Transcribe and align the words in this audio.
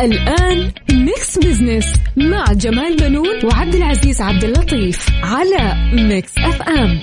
الآن 0.00 0.72
Mix 0.92 1.38
Business 1.38 1.92
مع 2.16 2.44
جمال 2.52 2.96
بنون 2.96 3.44
وعبد 3.44 3.74
العزيز 3.74 4.20
عبد 4.20 4.44
اللطيف 4.44 5.06
على 5.22 5.90
Mix 5.92 6.38
FM 6.38 7.00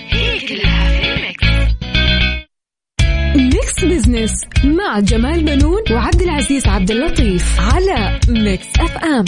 Mix 3.35 3.85
Business 3.85 4.31
مع 4.63 4.99
جمال 4.99 5.43
بنون 5.43 5.81
وعبد 5.91 6.21
العزيز 6.21 6.67
عبد 6.67 6.91
اللطيف 6.91 7.59
على 7.59 8.19
Mix 8.29 8.67
FM 8.79 9.25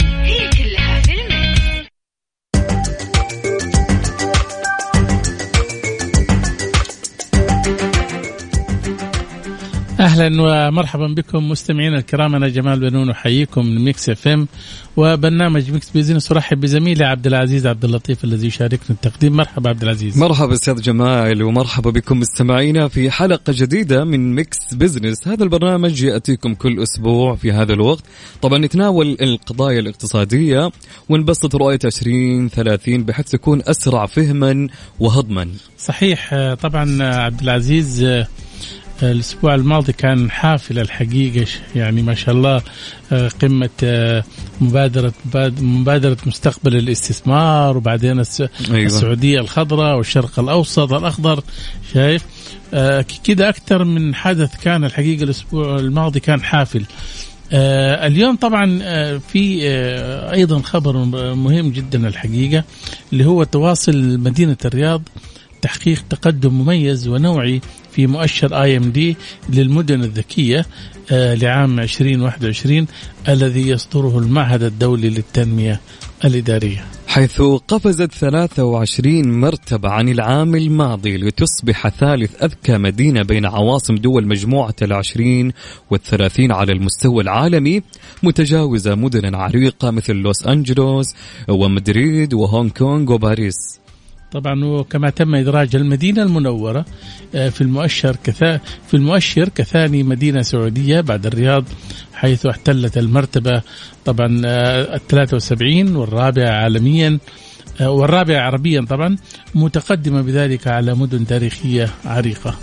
أهلا 10.00 10.42
ومرحبا 10.42 11.06
بكم 11.06 11.48
مستمعينا 11.48 11.98
الكرام. 11.98 12.34
أنا 12.34 12.48
جمال 12.48 12.80
بنون 12.80 13.10
أحييكم 13.10 13.66
من 13.66 13.84
Mix 13.84 14.08
FM 14.08 14.48
وبرنامج 14.96 15.70
Mix 15.70 15.90
Business. 15.90 16.32
أرحب 16.32 16.60
بزميلي 16.60 17.04
عبد 17.04 17.26
العزيز 17.26 17.66
عبد 17.66 17.84
اللطيف 17.84 18.24
الذي 18.24 18.46
يشاركنا 18.46 18.90
التقديم. 18.90 19.36
مرحبا 19.36 19.70
عبد 19.70 19.82
العزيز. 19.82 20.18
مرحبا 20.18 20.52
أستاذ 20.52 20.80
جمال 20.80 21.42
ومرحبا 21.42 21.90
بكم 21.90 22.20
مستمعينا 22.20 22.88
في 22.88 23.10
حلقة 23.10 23.52
جديدة 23.56 24.04
من 24.04 24.34
Mix 24.34 24.58
Business 24.74 25.28
هذا 25.28 25.44
البرنامج 25.44 26.02
يأتيكم 26.02 26.54
كل 26.54 26.82
أسبوع 26.82 27.34
في 27.34 27.52
هذا 27.52 27.72
الوقت. 27.72 28.04
طبعا 28.42 28.58
نتناول 28.58 29.16
القضايا 29.20 29.80
الاقتصادية 29.80 30.70
ونبسط 31.08 31.56
رؤية 31.56 31.78
2030 31.84 33.04
بحيث 33.04 33.26
تكون 33.26 33.62
أسرع 33.66 34.06
فهما 34.06 34.68
وهضما. 35.00 35.48
صحيح. 35.78 36.34
طبعا 36.62 37.02
عبد 37.02 37.40
العزيز 37.40 38.24
الأسبوع 39.02 39.54
الماضي 39.54 39.92
كان 39.92 40.30
حافل 40.30 40.78
الحقيقة 40.78 41.46
يعني 41.74 42.02
ما 42.02 42.14
شاء 42.14 42.34
الله 42.34 42.62
آه، 43.12 43.28
قمة 43.28 43.70
آه، 43.84 44.24
مبادرة 44.60 45.12
مباد- 45.24 45.62
مبادرة 45.62 46.16
مستقبل 46.26 46.76
الاستثمار 46.76 47.76
وبعدين 47.76 48.22
أيوة. 48.70 48.86
السعودية 48.86 49.40
الخضراء 49.40 49.96
والشرق 49.96 50.38
الأوسط 50.38 50.92
الأخضر 50.92 51.42
شايف 51.94 52.24
آه، 52.74 53.04
كده 53.24 53.48
أكثر 53.48 53.84
من 53.84 54.14
حدث 54.14 54.56
كان 54.62 54.84
الحقيقة 54.84 55.22
الأسبوع 55.24 55.78
الماضي 55.78 56.20
كان 56.20 56.42
حافل 56.42 56.84
آه 57.52 58.06
اليوم 58.06 58.36
طبعا 58.36 58.78
آه 58.82 59.20
في 59.32 59.60
آه 59.68 60.32
أيضا 60.32 60.62
خبر 60.62 60.96
مهم 61.34 61.70
جدا 61.70 62.08
الحقيقة 62.08 62.64
اللي 63.12 63.24
هو 63.24 63.44
تواصل 63.44 64.18
مدينة 64.18 64.56
الرياض 64.64 65.02
تحقيق 65.62 66.04
تقدم 66.10 66.54
مميز 66.54 67.08
ونوعي 67.08 67.60
في 67.92 68.06
مؤشر 68.06 68.62
اي 68.62 68.76
ام 68.76 68.90
دي 68.90 69.16
للمدن 69.48 70.00
الذكية 70.00 70.66
آه 71.10 71.34
لعام 71.34 71.80
2021 71.80 72.86
الذي 73.28 73.68
يصدره 73.68 74.18
المعهد 74.18 74.62
الدولي 74.62 75.10
للتنمية 75.10 75.80
الإدارية. 76.24 76.84
حيث 77.08 77.42
قفزت 77.42 78.12
23 78.12 79.40
مرتبة 79.40 79.88
عن 79.88 80.08
العام 80.08 80.54
الماضي 80.54 81.16
لتصبح 81.16 81.88
ثالث 81.88 82.42
أذكى 82.42 82.78
مدينة 82.78 83.22
بين 83.22 83.46
عواصم 83.46 83.94
دول 83.94 84.26
مجموعة 84.26 84.74
العشرين 84.82 85.52
والثلاثين 85.90 86.52
على 86.52 86.72
المستوى 86.72 87.22
العالمي 87.22 87.82
متجاوزة 88.22 88.94
مدن 88.94 89.34
عريقة 89.34 89.90
مثل 89.90 90.12
لوس 90.14 90.46
أنجلوس 90.46 91.14
ومدريد 91.48 92.34
وهونغ 92.34 92.70
كونغ 92.70 93.12
وباريس 93.12 93.80
طبعا 94.32 94.64
وكما 94.64 95.10
تم 95.10 95.34
إدراج 95.34 95.76
المدينة 95.76 96.22
المنورة 96.22 96.84
آه، 97.34 97.48
في 97.48 97.60
المؤشر 97.60 98.16
كثا 98.24 98.60
في 98.88 98.94
المؤشر 98.94 99.48
كثاني 99.48 100.02
مدينة 100.02 100.42
سعودية 100.42 101.00
بعد 101.00 101.26
الرياض 101.26 101.64
حيث 102.14 102.46
احتلت 102.46 102.98
المرتبة 102.98 103.62
طبعا 104.04 104.42
آه، 104.44 104.96
ال 104.96 105.06
73 105.06 105.96
والرابعة 105.96 106.50
عالميا 106.50 107.18
آه، 107.80 107.90
والرابعة 107.90 108.40
عربيا 108.40 108.80
طبعا 108.80 109.16
متقدمة 109.54 110.22
بذلك 110.22 110.66
على 110.66 110.94
مدن 110.94 111.26
تاريخية 111.26 111.88
عريقة. 112.04 112.54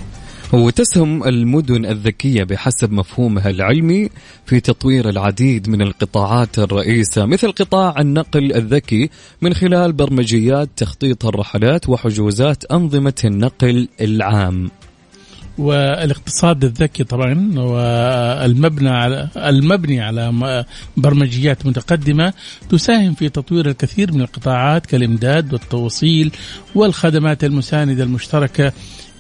وتسهم 0.56 1.24
المدن 1.24 1.86
الذكية 1.86 2.44
بحسب 2.44 2.92
مفهومها 2.92 3.50
العلمي 3.50 4.10
في 4.46 4.60
تطوير 4.60 5.10
العديد 5.10 5.70
من 5.70 5.82
القطاعات 5.82 6.60
الرئيسة 6.60 7.26
مثل 7.26 7.52
قطاع 7.52 8.02
النقل 8.02 8.56
الذكي 8.56 9.10
من 9.42 9.54
خلال 9.54 9.94
برمجيات 9.94 10.70
تخطيط 10.76 11.26
الرحلات 11.26 11.90
وحجوزات 11.90 12.66
أنظمة 12.66 13.14
النقل 13.26 13.88
العام. 14.02 14.70
والاقتصاد 15.58 16.64
الذكي 16.64 17.04
طبعا 17.04 17.52
والمبنى 17.60 18.90
على 18.90 19.30
المبني 19.38 20.02
على 20.02 20.66
برمجيات 20.98 21.66
متقدمة 21.66 22.34
تساهم 22.70 23.14
في 23.14 23.30
تطوير 23.30 23.70
الكثير 23.70 24.14
من 24.14 24.22
القطاعات 24.22 24.86
كالإمداد 24.86 25.54
والتوصيل 25.54 26.32
والخدمات 26.76 27.44
المساندة 27.44 28.04
المشتركة 28.04 28.74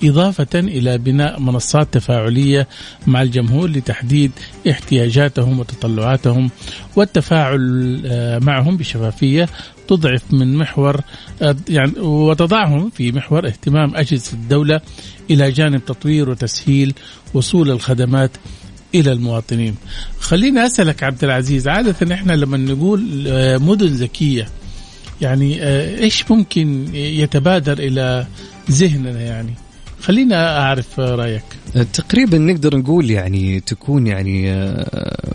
إضافة 0.03 0.59
إلى 0.59 0.97
بناء 0.97 1.39
منصات 1.39 1.93
تفاعلية 1.93 2.67
مع 3.07 3.21
الجمهور 3.21 3.69
لتحديد 3.69 4.31
احتياجاتهم 4.69 5.59
وتطلعاتهم. 5.59 6.49
والتفاعل 6.95 8.01
آه، 8.05 8.39
معهم 8.39 8.77
بشفافية 8.77 9.49
تضعف 9.87 10.21
من 10.31 10.57
محور 10.57 11.01
آه، 11.41 11.55
يعني 11.69 11.99
وتضعهم 11.99 12.89
في 12.89 13.11
محور 13.11 13.47
اهتمام 13.47 13.95
أجهزة 13.95 14.33
الدولة 14.33 14.81
إلى 15.29 15.51
جانب 15.51 15.85
تطوير 15.85 16.29
وتسهيل 16.29 16.93
وصول 17.33 17.71
الخدمات 17.71 18.31
إلى 18.95 19.11
المواطنين. 19.11 19.75
خليني 20.19 20.65
أسألك 20.65 21.03
عبد 21.03 21.23
العزيز 21.23 21.67
عادة 21.67 22.15
إحنا 22.15 22.33
لما 22.33 22.57
نقول 22.57 23.25
آه، 23.27 23.57
مدن 23.57 23.87
ذكية 23.87 24.49
يعني 25.21 25.63
إيش 26.03 26.31
ممكن 26.31 26.95
يتبادر 26.95 27.79
إلى 27.79 28.27
ذهننا 28.71 29.21
يعني؟ 29.21 29.64
خلينا 30.05 30.59
أعرف 30.59 30.99
آه، 30.99 31.15
رأيك. 31.15 31.43
تقريبا 31.93 32.37
نقدر 32.37 32.77
نقول 32.77 33.11
يعني 33.11 33.59
تكون 33.59 34.07
يعني 34.07 34.51
آه، 34.51 35.33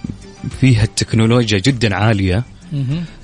فيها 0.60 0.84
التكنولوجيا 0.84 1.58
جدا. 1.58 1.94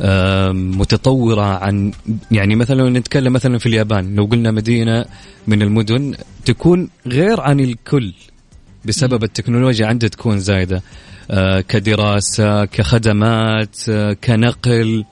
آه، 0.01 0.53
متطورة 0.53 1.43
عن 1.43 1.93
يعني 2.31 2.55
مثلا 2.57 2.77
لو 2.77 2.89
نتكلم 2.89 3.33
مثلا 3.33 3.59
في 3.59 3.67
اليابان 3.67 4.15
لو 4.17 4.25
قلنا 4.25 4.51
مدينة 4.51 5.05
من 5.47 5.63
المدن 5.63 6.15
تكون 6.45 6.89
غير 7.07 7.41
عن 7.41 7.61
الكل 7.61 8.13
بسبب 8.85 9.25
التكنولوجيا 9.25 9.87
عندها 9.87 10.09
تكون 10.09 10.39
زايدة 10.39 10.83
آه، 11.31 11.61
كدراسة 11.61 12.65
كخدمات 12.65 13.77
آه، 13.89 14.13
كنقل. 14.13 15.05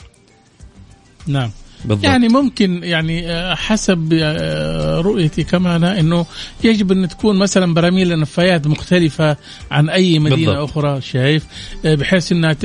نعم. 1.27 1.51
بالضبط 1.85 2.05
يعني 2.05 2.29
ممكن 2.29 2.85
يعني 2.85 3.33
آه، 3.33 3.55
حسب 3.55 4.19
آه، 4.23 5.01
رؤيتي 5.01 5.45
كمان 5.45 5.85
إنه 5.85 6.27
يجب 6.65 6.93
أن 6.93 7.09
تكون 7.09 7.39
مثلا 7.39 7.75
براميل 7.75 8.13
النفايات 8.13 8.67
مختلفة 8.67 9.37
عن 9.71 9.89
أي 9.89 10.19
مدينة 10.19 10.53
بالضبط. 10.53 10.71
أخرى 10.71 11.01
شايف 11.01 11.45
آه، 11.85 11.95
بحيث 11.95 12.33
إنها 12.33 12.57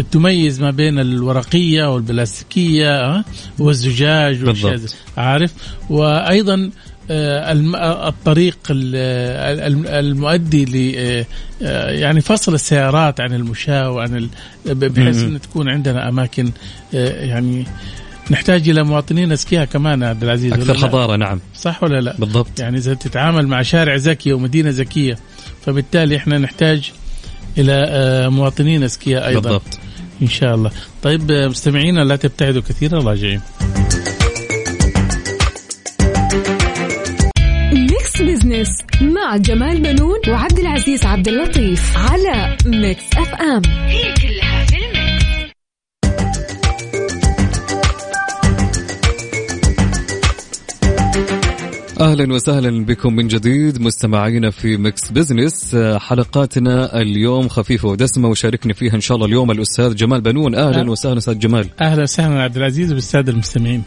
تميز 0.00 0.60
ما 0.60 0.70
بين 0.70 0.98
الورقية 0.98 1.94
والبلاستيكية 1.94 3.24
والزجاج 3.58 4.44
بالضبط. 4.44 4.94
عارف 5.16 5.52
وأيضا 5.90 6.70
الطريق 7.10 8.58
ال- 8.70 8.92
آه، 8.96 9.66
الم- 9.66 9.86
المؤدي 9.86 10.64
ل 10.64 10.94
آه، 10.98 11.26
آه، 11.62 11.90
يعني 11.90 12.20
فصل 12.20 12.54
السيارات 12.54 13.20
عن 13.20 13.32
المشاة 13.32 13.90
وعن 13.90 14.28
بحيث. 14.66 15.22
إن 15.22 15.40
تكون 15.40 15.68
عندنا 15.68 16.08
أماكن 16.08 16.50
آه، 16.94 17.24
يعني 17.24 17.66
نحتاج 18.30 18.68
إلى 18.68 18.82
مواطنين 18.82 19.32
اذكياء 19.32 19.64
كمان 19.64 20.02
عبد 20.02 20.22
العزيز 20.24 20.52
لا؟ 20.52 20.74
حضارة 20.74 21.16
نعم 21.16 21.40
صح 21.54 21.82
ولا 21.82 22.00
لا؟ 22.00 22.14
بالضبط 22.18 22.60
يعني 22.60 22.78
إذا 22.78 22.94
تتعامل 22.94 23.46
مع 23.46 23.62
شارع 23.62 23.94
ذكي 23.94 24.32
ومدينة 24.32 24.70
ذكيه 24.70 25.18
فبالتالي 25.66 26.16
إحنا 26.16 26.38
نحتاج 26.38 26.92
إلى 27.58 27.72
آه، 27.88 28.28
مواطنين 28.28 28.82
اذكياء 28.82 29.28
أيضا 29.28 29.40
بالضبط 29.40 29.78
إن 30.22 30.28
شاء 30.28 30.54
الله 30.54 30.70
طيب 31.02 31.30
آه، 31.30 31.48
مستمعينا 31.48 32.00
لا 32.00 32.16
تبتعدوا 32.16 32.62
كثيرا 32.62 33.02
راجعين 33.02 33.40
Business 38.56 38.78
مع 39.02 39.36
جمال 39.36 39.80
بنون 39.80 40.18
وعبد 40.28 40.58
العزيز 40.58 41.04
عبد 41.04 41.28
اللطيف 41.28 41.96
على 41.96 42.56
Mix 42.66 43.04
FM. 43.16 43.62
أهلا 52.00 52.34
وسهلا 52.34 52.84
بكم 52.84 53.16
من 53.16 53.28
جديد 53.28 53.80
مستمعينا 53.80 54.50
في 54.50 54.76
Mix 54.76 55.10
Business 55.10 55.76
حلقتنا 55.96 57.00
اليوم 57.00 57.48
خفيفة 57.48 57.88
ودسمة 57.88 58.28
ويشاركني 58.28 58.74
فيها 58.74 58.94
إن 58.94 59.00
شاء 59.00 59.14
الله 59.14 59.26
اليوم 59.26 59.50
الأستاذ 59.50 59.94
جمال 59.94 60.20
بنون. 60.20 60.54
أهلا 60.54 60.80
أه. 60.80 60.90
وسهلا 60.90 61.18
أستاذ 61.18 61.38
جمال. 61.38 61.68
أهلا 61.80 62.02
وسهلا 62.02 62.42
عبد 62.42 62.56
العزيز 62.56 62.92
وبالساده 62.92 63.32
المستمعين. 63.32 63.82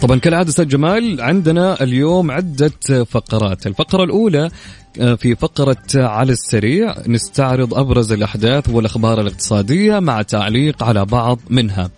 طبعا 0.00 0.18
كالعادة 0.18 0.48
أستاذ 0.48 0.68
جمال 0.68 1.20
عندنا 1.20 1.82
اليوم 1.82 2.30
عدة 2.30 3.04
فقرات. 3.04 3.66
الفقرة 3.66 4.04
الأولى 4.04 4.44
آه، 4.44 4.50
في 4.94 5.34
فقرة 5.34 5.86
على 5.94 6.32
السريع 6.32 6.94
نستعرض 7.06 7.74
أبرز 7.74 8.12
الأحداث 8.12 8.68
والأخبار 8.68 9.20
الاقتصادية 9.20 9.98
مع 9.98 10.22
تعليق 10.22 10.82
على 10.82 11.04
بعض 11.04 11.38
منها. 11.50 11.90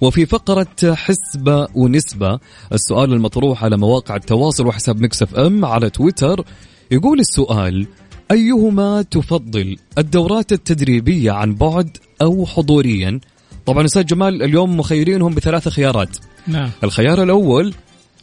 وفي 0.00 0.26
فقرة 0.26 0.94
حسبة 0.94 1.68
ونسبة 1.74 2.38
السؤال 2.72 3.12
المطروح 3.12 3.64
على 3.64 3.76
مواقع 3.76 4.16
التواصل 4.16 4.66
وحساب 4.66 5.02
Mix 5.02 5.34
FM 5.34 5.64
على 5.64 5.90
تويتر 5.90 6.44
يقول 6.90 7.20
السؤال 7.20 7.86
أيهما 8.30 9.02
تفضل 9.02 9.76
الدورات 9.98 10.52
التدريبية 10.52 11.32
عن 11.32 11.54
بعد 11.54 11.96
أو 12.22 12.46
حضوريا؟ 12.46 13.20
طبعا 13.66 13.84
أستاذ 13.84 14.04
جمال 14.04 14.42
اليوم 14.42 14.76
مخيرينهم 14.76 15.34
بثلاث 15.34 15.68
خيارات. 15.68 16.16
نعم. 16.46 16.70
الخيار 16.84 17.22
الأول 17.22 17.74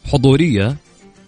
حضورية 0.04 0.76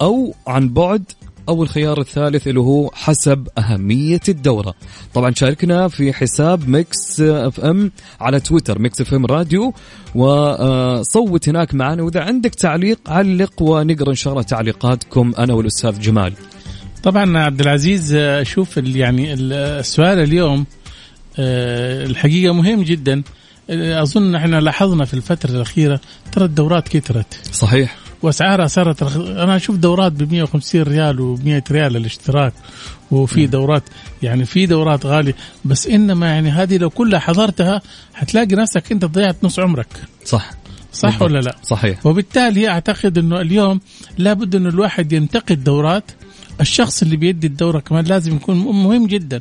أو 0.02 0.34
عن 0.46 0.68
بعد 0.68 1.04
أو 1.48 1.62
الخيار 1.62 2.00
الثالث 2.00 2.48
اللي 2.48 2.60
هو 2.60 2.90
حسب 2.94 3.48
أهمية 3.58 4.20
الدورة. 4.28 4.74
طبعا 5.14 5.32
شاركنا 5.34 5.88
في 5.88 6.12
حساب 6.12 6.68
Mix 6.68 7.20
FM 7.20 7.92
على 8.20 8.40
تويتر 8.40 8.78
Mix 8.78 9.00
FM 9.00 9.26
Radio 9.26 9.74
وصوت 10.14 11.48
هناك 11.48 11.74
معنا. 11.74 12.02
وإذا 12.02 12.20
عندك 12.20 12.54
تعليق 12.54 13.00
علق 13.10 13.62
ونقرأ 13.62 14.10
إن 14.10 14.14
شاء 14.14 14.32
الله 14.32 14.42
تعليقاتكم 14.42 15.32
أنا 15.38 15.54
والأستاذ 15.54 16.00
جمال. 16.00 16.32
طبعا 17.02 17.38
عبد 17.38 17.60
العزيز 17.60 18.14
آه، 18.14 18.42
شوف 18.42 18.76
يعني 18.76 19.32
ال- 19.32 19.52
السؤال 19.52 20.18
اليوم 20.18 20.66
آه، 21.38 22.06
الحقيقة 22.06 22.54
مهم 22.54 22.82
جدا. 22.82 23.22
آه، 23.70 24.02
أظن 24.02 24.34
إحنا 24.34 24.60
لاحظنا 24.60 25.04
في 25.04 25.14
الفترة 25.14 25.50
الأخيرة 25.50 26.00
ترى 26.32 26.44
الدورات 26.44 26.88
كثرت. 26.88 27.40
صحيح. 27.52 27.96
وأسعارها 28.22 28.66
صارت 28.66 29.02
رخ... 29.02 29.16
أنا 29.16 29.56
أشوف 29.56 29.76
دورات 29.76 30.12
ب 30.12 30.32
150 30.32 30.82
ريال 30.82 31.36
و100 31.36 31.72
ريال 31.72 31.96
الاشتراك 31.96 32.52
وفي 33.10 33.46
دورات 33.46 33.82
يعني 34.22 34.44
في 34.44 34.66
دورات 34.66 35.06
غالية 35.06 35.34
بس 35.64 35.86
إنما 35.86 36.26
يعني 36.26 36.50
هذه 36.50 36.76
لو 36.78 36.90
كلها 36.90 37.18
حضرتها 37.18 37.82
حتلاقي 38.14 38.56
نفسك 38.56 38.92
أنت 38.92 39.04
ضيعت 39.04 39.36
نص 39.42 39.58
عمرك. 39.58 39.88
صح. 40.24 40.50
صح 40.92 41.08
بالضبط. 41.08 41.22
ولا 41.22 41.38
لا؟ 41.38 41.56
صحيح. 41.62 42.06
وبالتالي 42.06 42.68
أعتقد 42.68 43.18
إنه 43.18 43.40
اليوم 43.40 43.80
لابد 44.18 44.54
إنه 44.54 44.68
الواحد 44.68 45.12
ينتقي 45.12 45.54
الدورات 45.54 46.04
الشخص 46.60 47.02
اللي 47.02 47.16
بيدي 47.16 47.46
الدورة 47.46 47.78
كمان 47.78 48.04
لازم 48.04 48.36
يكون 48.36 48.56
مهم 48.56 49.06
جدا. 49.06 49.40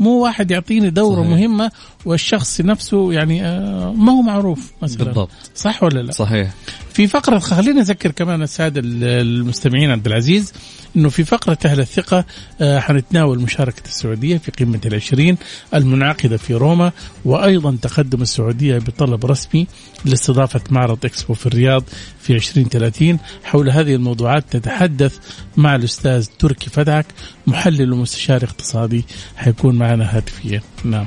مو 0.00 0.24
واحد 0.24 0.50
يعطيني 0.50 0.90
دورة 0.90 1.22
صحيح. 1.22 1.30
مهمة 1.30 1.70
والشخص 2.04 2.60
نفسه 2.60 3.12
يعني 3.12 3.44
آه، 3.44 3.92
ما 3.92 4.12
هو 4.12 4.22
معروف 4.22 4.72
مثلا. 4.82 5.04
بالضبط. 5.04 5.30
صح 5.54 5.82
ولا 5.82 6.00
لا؟ 6.00 6.12
صحيح. 6.12 6.50
في 6.92 7.06
فقرة 7.06 7.38
خلينا 7.38 7.80
نذكر 7.80 8.10
كمان 8.10 8.42
السادة 8.42 8.80
المستمعين 8.84 9.90
عبد 9.90 10.06
العزيز 10.06 10.52
إنه 10.96 11.08
في 11.08 11.24
فقرة 11.24 11.58
أهل 11.64 11.80
الثقة 11.80 12.24
آه، 12.60 12.78
حنتناول 12.78 13.38
مشاركة 13.38 13.82
السعودية 13.84 14.38
في 14.38 14.50
قمة 14.50 14.80
العشرين 14.86 15.36
المنعقدة 15.74 16.36
في 16.36 16.54
روما 16.54 16.92
وأيضا 17.24 17.78
تقدم 17.82 18.22
السعودية 18.22 18.78
بطلب 18.78 19.26
رسمي 19.26 19.66
لاستضافة 20.04 20.60
معرض 20.70 20.98
إكسبو 21.04 21.34
في 21.34 21.46
الرياض 21.46 21.84
في 22.20 22.32
2030 22.32 23.18
حول 23.44 23.70
هذه 23.70 23.94
الموضوعات 23.94 24.44
تتحدث 24.50 25.18
مع 25.56 25.74
الأستاذ 25.76 26.26
تركي 26.38 26.70
فتحك 26.70 27.06
محلل 27.46 27.92
ومستشار 27.92 28.44
اقتصادي. 28.44 29.04
حيكون 29.36 29.74
معنا 29.90 30.16
هاتفيا. 30.16 30.62
نعم. 30.84 31.06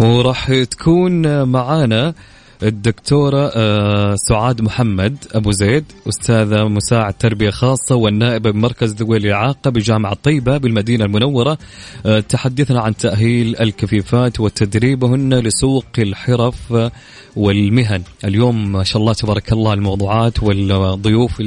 وراح 0.00 0.62
تكون 0.62 1.42
معانا 1.42 2.14
الدكتورة 2.62 3.50
آه، 3.54 4.14
سعاد 4.14 4.60
محمد 4.62 5.16
أبو 5.34 5.50
زيد 5.52 5.84
أستاذة 6.08 6.64
مساعد 6.64 7.14
تربية 7.14 7.50
خاصة 7.50 7.94
والنائبة 7.94 8.50
بمركز 8.50 8.94
ذوي 8.94 9.16
الإعاقة 9.16 9.70
بجامعة 9.70 10.14
طيبة 10.14 10.58
بالمدينة 10.58 11.04
المنورة. 11.04 11.58
آه، 12.06 12.20
تحدثنا 12.20 12.80
عن 12.80 12.96
تأهيل 12.96 13.56
الكفيفات 13.60 14.40
وتدريبهن 14.40 15.34
لسوق 15.34 15.86
الحرف 15.98 16.90
والمهن. 17.36 18.02
اليوم 18.24 18.72
ما 18.72 18.84
شاء 18.84 19.02
الله 19.02 19.12
تبارك 19.12 19.52
الله 19.52 19.72
الموضوعات 19.72 20.42
والضيوف 20.42 21.40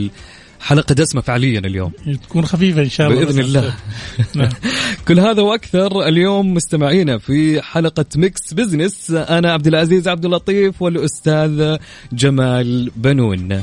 حلقة 0.60 0.96
دسمة 0.96 1.22
فعليا 1.22 1.60
اليوم. 1.60 1.92
تكون 2.24 2.46
خفيفة 2.46 2.82
إن 2.82 2.90
شاء 2.90 3.08
الله. 3.08 3.26
بإذن 3.26 3.40
الله. 3.40 3.74
نعم. 4.36 4.50
كل 5.08 5.20
هذا 5.20 5.42
وأكثر 5.42 6.08
اليوم 6.08 6.54
مستمعينا 6.54 7.18
في 7.18 7.62
حلقة 7.62 8.06
Mix 8.16 8.54
Business. 8.54 9.12
أنا 9.12 9.54
عبد 9.54 9.68
العزيز 9.68 10.08
عبد 10.08 10.26
اللطيف 10.26 10.82
والأستاذ 10.82 11.78
جمال 12.14 12.92
بنون. 12.96 13.62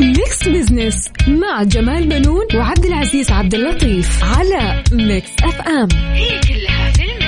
Mix 0.00 0.48
Business 0.48 1.10
مع 1.28 1.62
جمال 1.62 2.08
بنون 2.08 2.46
وعبد 2.54 2.84
العزيز 2.84 3.30
عبد 3.30 3.54
اللطيف 3.54 4.24
على 4.24 4.82
Mix 4.92 5.30
FM. 5.44 5.88
هي 6.12 6.40
كلها 6.40 6.92
في 6.92 7.02
ال 7.02 7.07
mix. 7.07 7.25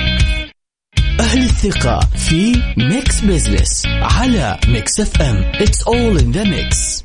أهل 1.19 1.41
الثقة 1.43 1.99
في 2.17 2.61
Mix 2.77 3.21
Business 3.21 3.85
على 3.85 4.59
Mix 4.67 4.99
FM 4.99 5.51
It's 5.53 5.81
all 5.87 6.17
in 6.21 6.31
the 6.33 6.45
mix. 6.45 7.03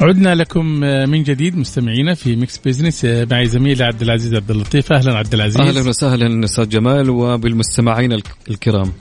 عدنا 0.00 0.34
لكم 0.34 0.66
من 1.10 1.22
جديد 1.22 1.56
مستمعينا 1.56 2.14
في 2.14 2.36
Mix 2.36 2.58
Business 2.58 3.04
معي 3.04 3.46
زميلي 3.46 3.84
عبد 3.84 4.02
العزيز 4.02 4.34
عبد 4.34 4.50
اللطيف. 4.50 4.92
أهلا 4.92 5.18
عبد 5.18 5.34
العزيز. 5.34 5.60
أهلا 5.60 5.88
وسهلا 5.88 6.44
أستاذ 6.44 6.68
جمال 6.68 7.10
وبالمستمعين 7.10 8.12
الك- 8.12 8.34
الكرام. 8.50 8.92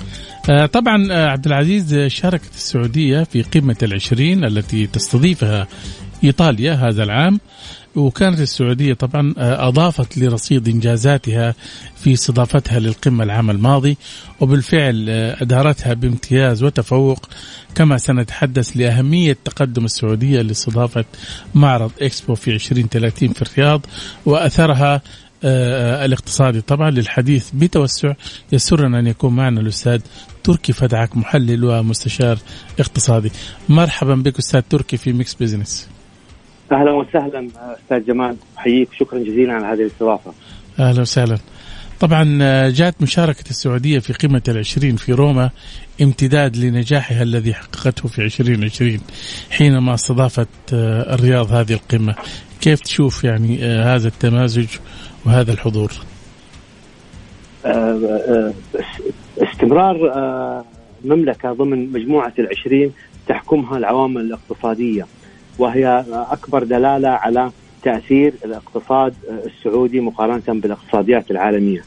آه، 0.50 0.66
طبعا 0.66 1.08
آه، 1.12 1.28
عبد 1.28 1.46
العزيز 1.46 1.94
آه، 1.94 2.08
شاركت 2.08 2.54
السعودية 2.56 3.24
في 3.24 3.42
قمة 3.42 3.76
العشرين 3.84 4.44
التي 4.46 4.88
تستضيفها 4.88 5.68
إيطاليا 6.24 6.74
هذا 6.74 7.04
العام. 7.04 7.40
وكانت 7.96 8.40
السعودية 8.40 8.94
طبعا 8.94 9.34
آه، 9.38 9.68
أضافت 9.68 10.18
لرصيد 10.18 10.68
إنجازاتها 10.68 11.56
في 11.96 12.14
استضافتها 12.14 12.80
للقمة 12.80 13.24
العام 13.24 13.50
الماضي 13.50 13.98
وبالفعل 14.40 15.06
آه، 15.10 15.42
أدارتها 15.42 15.94
بامتياز 15.94 16.64
وتفوق 16.64 17.30
كما 17.76 17.98
سنتحدث 17.98 18.78
لأهمية 18.78 19.38
تقدم 19.46 19.86
السعودية 19.86 20.42
لاستضافة 20.42 21.06
معرض 21.56 21.92
إكسبو 22.02 22.36
في 22.36 22.52
2030 22.52 23.34
في 23.34 23.42
الرياض 23.42 23.86
وأثرها 24.26 25.02
آه، 25.44 26.06
الاقتصادي. 26.06 26.62
طبعا 26.62 26.90
للحديث 26.92 27.50
بتوسع 27.54 28.14
يسرنا 28.52 29.00
أن 29.00 29.08
يكون 29.08 29.36
معنا 29.36 29.62
الأستاذ 29.62 30.02
تركي 30.44 30.74
فدعق 30.74 31.18
محلل 31.18 31.66
ومستشار 31.66 32.38
اقتصادي. 32.80 33.32
مرحبا 33.70 34.16
بك 34.16 34.38
أستاذ 34.40 34.62
تركي 34.62 34.98
في 34.98 35.14
Mix 35.14 35.34
Business 35.34 35.88
أهلا 36.72 36.92
وسهلا 36.92 37.48
أستاذ 37.84 38.06
جمال. 38.06 38.36
أحييك. 38.58 38.90
شكرا 38.94 39.20
جزيلا 39.20 39.54
على 39.54 39.66
هذه 39.66 39.82
الاستضافة. 39.82 40.34
أهلا 40.80 41.02
وسهلا. 41.02 41.38
طبعا 42.00 42.40
آه، 42.42 42.70
جاءت 42.70 43.02
مشاركة 43.02 43.50
السعودية 43.50 44.00
في 44.00 44.14
قمة 44.14 44.42
العشرين 44.48 44.96
في 44.96 45.14
روما 45.14 45.50
امتداد 46.02 46.58
لنجاحها 46.58 47.24
الذي 47.24 47.54
حققته 47.54 48.08
في 48.08 48.22
2020 48.22 49.00
حينما 49.52 49.94
استضافت 49.94 50.48
آه، 50.74 51.16
الرياض 51.16 51.52
هذه 51.52 51.74
القمة. 51.74 52.16
كيف 52.62 52.80
تشوف 52.80 53.24
يعني 53.24 53.66
آه، 53.66 53.96
هذا 53.96 54.08
التمازج 54.08 54.68
وهذا 55.26 55.54
الحضور؟ 55.54 55.92
استمرار 59.38 59.96
المملكه 61.06 61.54
ضمن 61.54 61.92
مجموعة 61.92 62.34
العشرين 62.40 62.92
تحكمها 63.28 63.78
العوامل 63.78 64.22
الاقتصادية. 64.22 65.06
وهي 65.62 66.06
أكبر 66.12 66.64
دلالة 66.64 67.10
على 67.10 67.52
تأثير 67.84 68.34
الاقتصاد 68.46 69.14
السعودي 69.30 70.00
مقارنة 70.00 70.44
بالاقتصاديات 70.48 71.32
العالمية. 71.32 71.84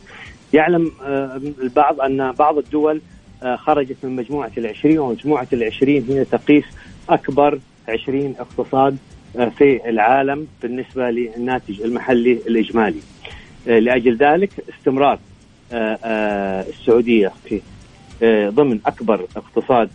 يعلم 0.53 0.93
آه، 1.05 1.41
البعض 1.63 2.01
أن 2.01 2.33
بعض 2.33 2.59
الدول 2.59 3.01
آه، 3.43 3.57
خرجت 3.57 3.97
من 4.03 4.17
مجموعة 4.17 4.51
العشرين 4.59 4.99
ومجموعة 4.99 5.47
العشرين 5.53 6.07
هي 6.09 6.25
تقيس 6.25 6.65
أكبر 7.09 7.59
عشرين 7.89 8.35
اقتصاد 8.39 8.97
آه، 9.37 9.49
في 9.49 9.89
العالم 9.89 10.47
بالنسبة 10.63 11.11
للناتج 11.11 11.81
المحلي 11.83 12.33
الإجمالي. 12.33 13.01
لأجل 13.67 14.17
ذلك 14.17 14.51
استمرار 14.79 15.19
السعودية 15.73 17.33
في 17.45 17.61
ضمن 18.49 18.79
أكبر 18.87 19.27
اقتصاد 19.37 19.91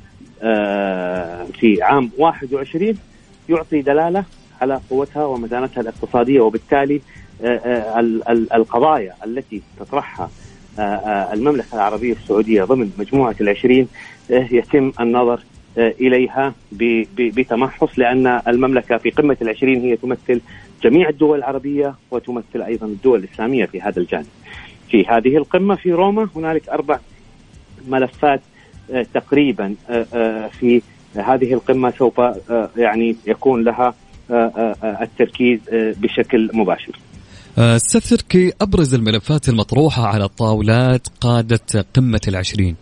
في 1.60 1.78
عام 1.82 2.12
21 2.18 2.98
يعطي 3.50 3.82
دلالة 3.82 4.24
على 4.62 4.80
قوتها 4.90 5.26
ومتانتها 5.26 5.82
الاقتصادية 5.82 6.40
وبالتالي 6.42 7.02
آه، 7.44 7.48
آه، 7.58 8.00
ال- 8.00 8.28
ال- 8.30 8.54
القضايا 8.54 9.14
التي 9.26 9.62
تطرحها 9.80 10.30
المملكة 11.34 11.76
العربية 11.76 12.14
السعودية 12.14 12.64
ضمن 12.64 12.92
مجموعة 13.00 13.36
العشرين 13.42 13.88
يتم 14.30 14.92
النظر 15.00 15.40
إليها 15.78 16.54
بتمحص 17.20 17.90
لأن 18.00 18.42
المملكة 18.48 18.98
في 18.98 19.10
قمة 19.10 19.38
العشرين 19.42 19.82
هي 19.82 19.96
تمثل 19.98 20.42
جميع 20.84 21.10
الدول 21.10 21.38
العربية 21.38 21.96
وتمثل 22.12 22.62
أيضا 22.62 22.86
الدول 22.88 23.20
الإسلامية 23.20 23.66
في 23.66 23.82
هذا 23.82 24.00
الجانب. 24.00 24.26
في 24.90 25.06
هذه 25.06 25.38
القمة 25.38 25.76
في 25.76 25.92
روما 25.94 26.30
هنالك 26.36 26.70
أربع 26.70 27.00
ملفات 27.88 28.42
تقريبا 29.14 29.76
في 30.60 30.82
هذه 31.16 31.54
القمة 31.54 31.94
سوف 31.98 32.22
يعني 32.78 33.16
يكون 33.28 33.64
لها 33.64 33.94
التركيز 35.02 35.60
بشكل 35.72 36.50
مباشر. 36.54 37.00
أستاذ 37.58 38.18
تركي 38.18 38.54
أبرز 38.62 38.94
الملفات 38.94 39.50
المطروحة 39.50 40.08
على 40.08 40.28
طاولات 40.28 41.08
قادة 41.22 41.86
قمة 41.96 42.22
العشرين. 42.28 42.76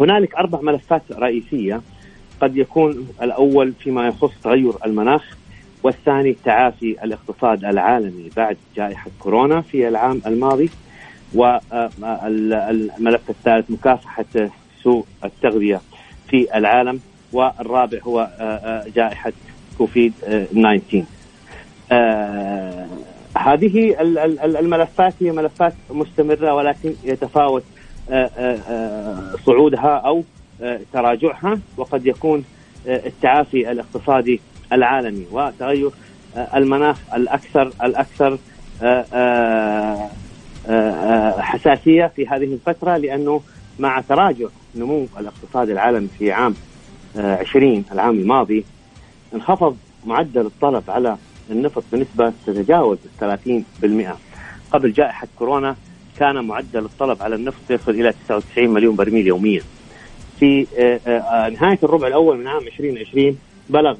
هنالك 0.00 0.34
أربع 0.34 0.60
ملفات 0.60 1.02
رئيسية. 1.12 1.80
قد 2.40 2.56
يكون 2.56 3.08
الأول 3.22 3.72
فيما 3.72 4.06
يخص 4.06 4.30
تغير 4.44 4.72
المناخ 4.86 5.36
والثاني 5.82 6.36
تعافي 6.44 7.04
الاقتصاد 7.04 7.64
العالمي 7.64 8.30
بعد 8.36 8.56
جائحة 8.76 9.10
كورونا 9.18 9.60
في 9.60 9.88
العام 9.88 10.22
الماضي 10.26 10.70
والملف 11.34 13.20
الثالث 13.30 13.70
مكافحة 13.70 14.50
سوء 14.82 15.06
التغذية. 15.24 15.80
في 16.32 16.58
العالم 16.58 17.00
والرابع 17.32 17.98
هو 18.02 18.28
جائحة 18.96 19.32
كوفيد 19.78 20.12
19 20.20 21.04
آه 21.92 22.86
هذه 23.36 23.96
الملفات 24.44 25.14
هي 25.20 25.32
ملفات 25.32 25.72
مستمرة 25.90 26.54
ولكن 26.54 26.94
يتفاوت 27.04 27.62
آه 28.10 28.30
آه 28.38 29.36
صعودها 29.46 29.96
أو 29.96 30.24
تراجعها 30.92 31.58
وقد 31.76 32.06
يكون 32.06 32.44
التعافي 32.86 33.70
الاقتصادي 33.72 34.40
العالمي 34.72 35.26
وتغير 35.32 35.90
المناخ 36.54 36.98
الأكثر 37.14 37.72
الأكثر 37.82 38.38
حساسية 41.38 42.06
في 42.16 42.26
هذه 42.28 42.44
الفترة 42.44 42.96
لأنه 42.96 43.40
مع 43.78 44.00
تراجع 44.00 44.46
نمو 44.74 45.06
الاقتصاد 45.18 45.70
العالمي 45.70 46.08
في 46.18 46.32
عام 46.32 46.54
20 47.16 47.84
العام 47.92 48.18
الماضي 48.18 48.64
انخفض 49.34 49.76
معدل 50.06 50.46
الطلب 50.46 50.82
على 50.88 51.16
النفط 51.50 51.84
بنسبة 51.92 52.32
تتجاوز 52.46 52.98
30% 53.20 53.24
قبل 54.72 54.92
جائحة 54.92 55.26
كورونا 55.38 55.76
كان 56.18 56.44
معدل 56.44 56.84
الطلب 56.84 57.22
على 57.22 57.34
النفط 57.34 57.70
يصل 57.70 57.90
إلى 57.90 58.12
99 58.26 58.68
مليون 58.68 58.96
برميل 58.96 59.26
يوميا. 59.26 59.62
في 60.40 60.66
نهاية 61.60 61.78
الربع 61.82 62.06
الأول 62.06 62.38
من 62.38 62.46
عام 62.46 62.66
2020 62.66 63.38
بلغ 63.70 63.96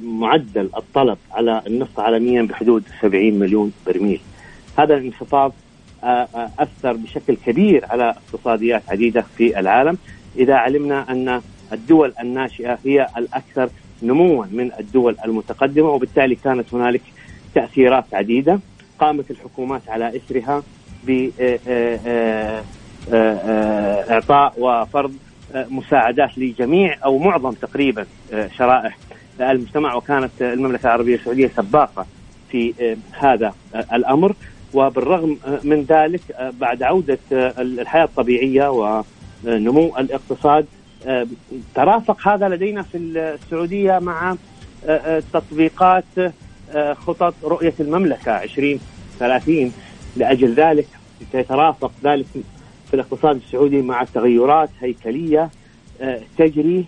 معدل 0.00 0.70
الطلب 0.76 1.18
على 1.32 1.62
النفط 1.66 2.00
عالميا 2.00 2.42
بحدود 2.42 2.84
70 3.02 3.38
مليون 3.38 3.72
برميل. 3.86 4.20
هذا 4.78 4.94
الانخفاض 4.94 5.52
أثر 6.58 6.92
بشكل 6.92 7.36
كبير 7.46 7.84
على 7.90 8.10
اقتصاديات 8.10 8.82
عديدة 8.88 9.24
في 9.36 9.60
العالم. 9.60 9.98
إذا 10.36 10.54
علمنا 10.54 11.10
أن 11.10 11.40
الدول 11.72 12.12
الناشئة 12.20 12.78
هي 12.84 13.06
الأكثر 13.16 13.70
نموا 14.02 14.44
من 14.50 14.70
الدول 14.80 15.16
المتقدمة 15.24 15.88
وبالتالي 15.88 16.34
كانت 16.34 16.74
هنالك 16.74 17.02
تأثيرات 17.54 18.04
عديدة 18.12 18.60
قامت 18.98 19.30
الحكومات 19.30 19.82
على 19.88 20.16
إثرها 20.16 20.62
بإعطاء 23.10 24.54
وفرض 24.58 25.14
مساعدات 25.54 26.38
لجميع 26.38 26.96
أو 27.04 27.18
معظم 27.18 27.52
تقريبا 27.52 28.06
شرائح 28.56 28.98
المجتمع 29.40 29.94
وكانت 29.94 30.30
المملكة 30.40 30.86
العربية 30.86 31.14
السعودية 31.14 31.48
سباقة 31.56 32.06
في 32.50 32.96
هذا 33.12 33.54
الأمر. 33.74 34.34
وبالرغم 34.74 35.38
من 35.64 35.82
ذلك 35.88 36.20
بعد 36.60 36.82
عودة 36.82 37.18
الحياة 37.32 38.04
الطبيعية 38.04 38.70
ونمو 39.44 39.96
الاقتصاد 39.98 40.66
ترافق 41.74 42.28
هذا 42.28 42.48
لدينا 42.48 42.82
في 42.82 42.98
السعودية 42.98 43.98
مع 43.98 44.36
تطبيقات 45.32 46.04
خطط 46.92 47.34
رؤية 47.44 47.74
المملكة 47.80 48.42
2030 48.42 49.72
لأجل 50.16 50.54
ذلك 50.54 50.86
يترافق 51.34 51.92
ذلك 52.04 52.26
في 52.90 52.94
الاقتصاد 52.94 53.36
السعودي 53.36 53.82
مع 53.82 54.04
تغيرات 54.04 54.70
هيكلية 54.80 55.50
تجري 56.38 56.84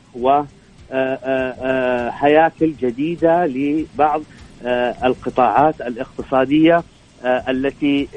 وهياكل 0.91 2.73
جديدة 2.83 3.47
لبعض 3.47 4.23
القطاعات 5.05 5.81
الاقتصادية. 5.81 6.83
التي 7.25 8.09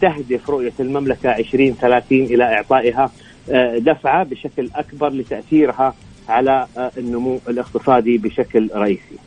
تهدف 0.00 0.50
رؤية 0.50 0.72
المملكة 0.80 1.36
2030 1.36 2.22
إلى 2.22 2.44
إعطائها 2.44 3.10
دفعة 3.78 4.24
بشكل 4.24 4.70
أكبر 4.74 5.08
لتأثيرها 5.08 5.94
على 6.28 6.66
النمو 6.98 7.40
الاقتصادي 7.48 8.18
بشكل 8.18 8.70
رئيسي. 8.74 9.18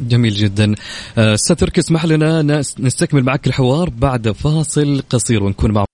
جميل 0.00 0.32
جدا. 0.32 0.74
أستاذ 1.18 1.56
تركي 1.56 1.80
اسمح 1.80 2.04
لنا 2.04 2.42
نستكمل 2.80 3.22
معك 3.24 3.46
الحوار 3.46 3.90
بعد 3.90 4.32
فاصل 4.32 5.02
قصير 5.10 5.44
ونكون 5.44 5.72
مع 5.72 5.84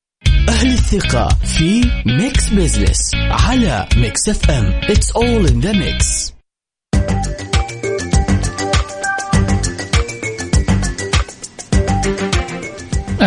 أهل 0.49 0.66
الثقة 0.66 1.28
في 1.28 1.90
Mix 2.07 2.50
Business 2.50 3.14
على 3.14 3.88
Mix 3.97 4.28
FM 4.28 4.64
It's 4.90 5.12
all 5.16 5.47
in 5.47 5.61
the 5.61 5.73
mix 5.73 6.35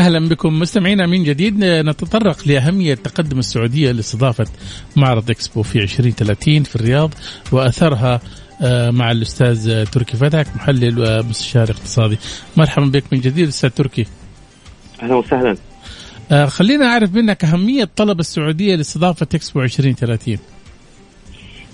أهلا 0.01 0.29
بكم. 0.29 0.59
مستمعينا 0.59 1.07
من 1.07 1.23
جديد 1.23 1.55
نتطرق 1.59 2.47
لأهمية 2.47 2.93
تقدم 2.93 3.39
السعودية 3.39 3.91
لاستضافة 3.91 4.45
معرض 4.95 5.29
إكسبو 5.29 5.63
في 5.63 5.79
2030 5.79 6.63
في 6.63 6.75
الرياض 6.75 7.13
وأثرها 7.51 8.21
مع 8.91 9.11
الأستاذ 9.11 9.85
تركي 9.85 10.17
فتح 10.17 10.55
محلل 10.55 10.99
ومستشار 10.99 11.63
اقتصادي. 11.63 12.17
مرحبا 12.57 12.85
بك 12.85 13.03
من 13.11 13.19
جديد 13.19 13.47
أستاذ 13.47 13.69
تركي. 13.69 14.05
أهلا 15.01 15.15
وسهلا. 15.15 15.57
خلينا 16.47 16.85
أعرف 16.85 17.15
منك 17.15 17.45
أهمية 17.45 17.89
طلب 17.95 18.19
السعودية 18.19 18.75
لاستضافة 18.75 19.27
إكسبو 19.35 19.61
2030 19.61 20.37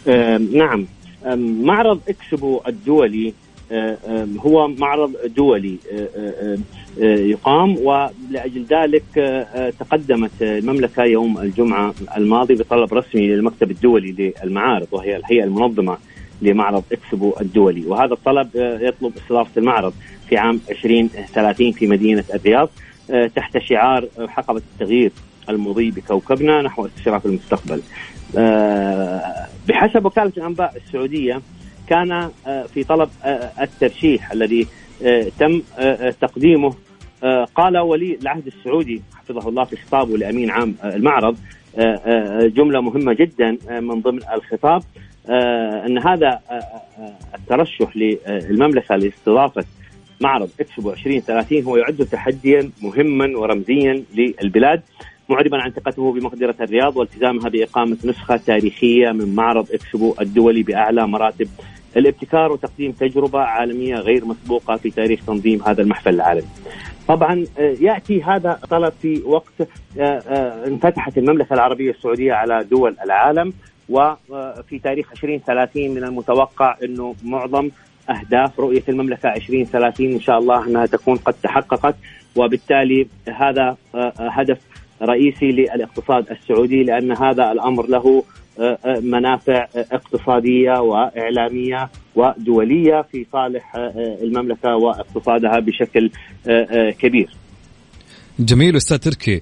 آه 0.07 0.37
نعم. 0.37 0.87
معرض 1.63 1.99
إكسبو 2.09 2.61
الدولي 2.67 3.33
هو 4.39 4.67
معرض 4.67 5.11
دولي. 5.37 5.77
يقام 7.01 7.77
ولأجل 7.77 8.65
ذلك 8.69 9.03
تقدمت 9.79 10.31
المملكة 10.41 11.03
يوم 11.03 11.37
الجمعة 11.37 11.93
الماضي 12.17 12.55
بطلب 12.55 12.93
رسمي 12.93 13.27
للمكتب 13.27 13.71
الدولي 13.71 14.33
للمعارض 14.43 14.87
وهي 14.91 15.15
الهيئة 15.15 15.43
المنظمة 15.43 15.97
لمعرض 16.41 16.83
إكسبو 16.91 17.33
الدولي 17.41 17.85
وهذا 17.85 18.13
الطلب 18.13 18.49
يطلب 18.55 19.17
استضافة 19.17 19.51
المعرض 19.61 19.93
في 20.29 20.37
عام 20.37 20.59
2030 20.69 21.71
في 21.71 21.87
مدينة 21.87 22.23
الرياض 22.33 22.69
تحت 23.35 23.57
شعار 23.57 24.07
حقبة 24.27 24.61
التغيير 24.73 25.11
المضي 25.49 25.91
بكوكبنا 25.91 26.61
نحو 26.61 26.85
استشراف 26.85 27.25
المستقبل. 27.25 27.81
بحسب 29.67 30.05
وكالة 30.05 30.31
الأنباء 30.37 30.73
السعودية 30.77 31.41
كان 31.89 32.29
في 32.73 32.83
طلب 32.83 33.09
الترشيح 33.61 34.31
الذي 34.31 34.67
تم 35.39 35.61
تقديمه 36.21 36.73
قال 37.55 37.77
ولي 37.77 38.17
العهد 38.21 38.47
السعودي 38.47 39.01
حفظه 39.15 39.49
الله 39.49 39.63
في 39.63 39.75
خطابه 39.75 40.17
لأمين 40.17 40.49
عام 40.49 40.75
المعرض 40.83 41.37
جملة 42.55 42.81
مهمة 42.81 43.13
جدا 43.13 43.57
من 43.69 44.01
ضمن 44.01 44.19
الخطاب 44.33 44.83
أن 45.85 45.97
هذا 45.97 46.39
الترشح 47.35 47.97
للمملكه 47.97 48.95
لاستضافة 48.95 49.65
معرض 50.21 50.49
اكسبو 50.59 50.91
2030 50.91 51.63
هو 51.63 51.77
يعد 51.77 52.07
تحديا 52.11 52.69
مهما 52.81 53.37
ورمزيا 53.37 54.03
للبلاد 54.15 54.81
معربا 55.29 55.57
عن 55.57 55.71
ثقته 55.71 56.13
بمقدرة 56.13 56.55
الرياض 56.61 56.97
والتزامها 56.97 57.49
بإقامة 57.49 57.97
نسخة 58.05 58.37
تاريخية 58.37 59.11
من 59.11 59.35
معرض 59.35 59.71
إكسبو 59.71 60.15
الدولي 60.21 60.63
بأعلى 60.63 61.07
مراتب 61.07 61.47
الابتكار 61.97 62.51
وتقديم 62.51 62.91
تجربة 62.91 63.39
عالمية 63.39 63.95
غير 63.95 64.25
مسبوقة 64.25 64.75
في 64.75 64.89
تاريخ 64.91 65.25
تنظيم 65.25 65.61
هذا 65.63 65.81
المحفل 65.81 66.13
العالمي. 66.15 66.47
طبعا 67.07 67.45
يأتي 67.59 68.23
هذا 68.23 68.59
طلب 68.69 68.93
في 69.01 69.21
وقت 69.25 69.67
انفتحت 70.67 71.17
المملكة 71.17 71.53
العربية 71.53 71.91
السعودية 71.91 72.33
على 72.33 72.63
دول 72.71 72.95
العالم 73.03 73.53
وفي 73.89 74.79
تاريخ 74.83 75.11
2030 75.11 75.89
من 75.89 76.03
المتوقع 76.03 76.77
أنه 76.83 77.15
معظم 77.23 77.69
أهداف 78.09 78.59
رؤية 78.59 78.83
المملكة 78.89 79.29
2030 79.35 80.11
إن 80.11 80.19
شاء 80.19 80.37
الله 80.37 80.67
أنها 80.67 80.85
تكون 80.85 81.17
قد 81.17 81.33
تحققت 81.33 81.95
وبالتالي 82.35 83.07
هذا 83.27 83.77
هدف 84.19 84.57
رئيسي 85.01 85.45
للاقتصاد 85.45 86.25
السعودي 86.31 86.83
لأن 86.83 87.11
هذا 87.11 87.51
الأمر 87.51 87.87
له 87.87 88.23
منافع 89.01 89.67
اقتصادية 89.75 90.79
وإعلامية 90.79 91.89
ودولية 92.15 93.01
في 93.11 93.25
صالح 93.33 93.75
المملكة 94.23 94.75
واقتصادها 94.75 95.59
بشكل 95.59 96.11
كبير. 96.99 97.29
جميل 98.39 98.75
أستاذ 98.75 98.97
تركي. 98.97 99.41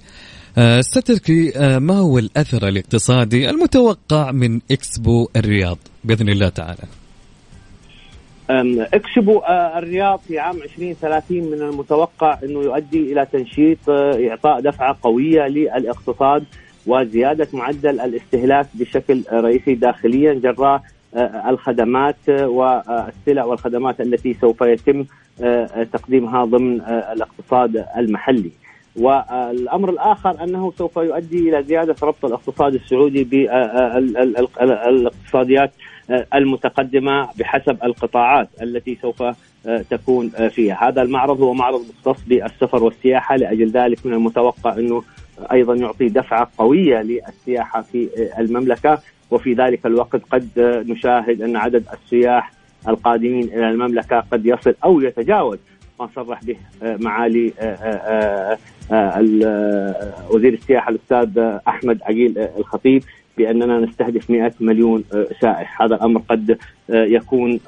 أستاذ 0.58 1.02
تركي 1.02 1.52
ما 1.78 1.94
هو 1.94 2.18
الأثر 2.18 2.68
الاقتصادي 2.68 3.50
المتوقع 3.50 4.32
من 4.32 4.60
إكسبو 4.70 5.28
الرياض 5.36 5.78
بإذن 6.04 6.28
الله 6.28 6.48
تعالى؟ 6.48 6.82
اكسبو 8.50 9.42
الرياض 9.48 10.18
في 10.18 10.38
عام 10.38 10.56
2030 10.56 11.38
من 11.38 11.62
المتوقع 11.62 12.38
إنه 12.44 12.60
يؤدي 12.62 13.12
إلى 13.12 13.26
تنشيط 13.32 13.78
إعطاء 13.90 14.60
دفعة 14.60 14.96
قوية 15.02 15.46
للاقتصاد 15.48 16.44
وزيادة 16.86 17.48
معدل 17.52 18.00
الاستهلاك 18.00 18.66
بشكل 18.74 19.22
رئيسي 19.32 19.74
داخليا 19.74 20.34
جراء 20.34 20.82
الخدمات 21.48 22.28
والسلع 22.28 23.44
والخدمات 23.44 24.00
التي 24.00 24.34
سوف 24.34 24.60
يتم 24.60 25.04
تقديمها 25.92 26.44
ضمن 26.44 26.80
الاقتصاد 26.82 27.84
المحلي. 27.96 28.50
والأمر 28.96 29.90
الآخر 29.90 30.44
أنه 30.44 30.72
سوف 30.78 30.96
يؤدي 30.96 31.48
إلى 31.48 31.62
زيادة 31.62 31.96
ربط 32.02 32.24
الاقتصاد 32.24 32.74
السعودي 32.74 33.24
بالاقتصاديات 34.60 35.70
المتقدمة 36.10 37.28
بحسب 37.38 37.78
القطاعات 37.84 38.48
التي 38.62 38.98
سوف 39.02 39.22
تكون 39.90 40.28
فيها، 40.28 40.88
هذا 40.88 41.02
المعرض 41.02 41.40
هو 41.40 41.54
معرض 41.54 41.80
مختص 41.80 42.22
بالسفر 42.26 42.84
والسياحة 42.84 43.36
لأجل 43.36 43.70
ذلك 43.70 44.06
من 44.06 44.12
المتوقع 44.12 44.76
أنه 44.76 45.02
أيضا 45.52 45.74
يعطي 45.74 46.08
دفعة 46.08 46.50
قوية 46.58 47.02
للسياحة 47.02 47.82
في 47.82 48.08
المملكة. 48.38 48.98
وفي 49.30 49.52
ذلك 49.52 49.86
الوقت 49.86 50.20
قد 50.30 50.48
نشاهد 50.88 51.42
أن 51.42 51.56
عدد 51.56 51.84
السياح 51.92 52.52
القادمين 52.88 53.44
إلى 53.44 53.70
المملكة 53.70 54.20
قد 54.20 54.46
يصل 54.46 54.74
أو 54.84 55.00
يتجاوز 55.00 55.58
ما 56.00 56.08
صرح 56.16 56.40
به 56.44 56.56
معالي 56.82 57.52
وزير 60.30 60.52
السياحة 60.52 60.90
الأستاذ 60.90 61.58
أحمد 61.68 62.02
عقيل 62.02 62.38
الخطيب. 62.58 63.02
بأننا 63.38 63.80
نستهدف 63.80 64.30
100 64.30 64.52
مليون 64.60 65.04
سائح، 65.40 65.82
هذا 65.82 65.94
الأمر 65.94 66.22
قد 66.28 66.58
يكون 66.88 67.60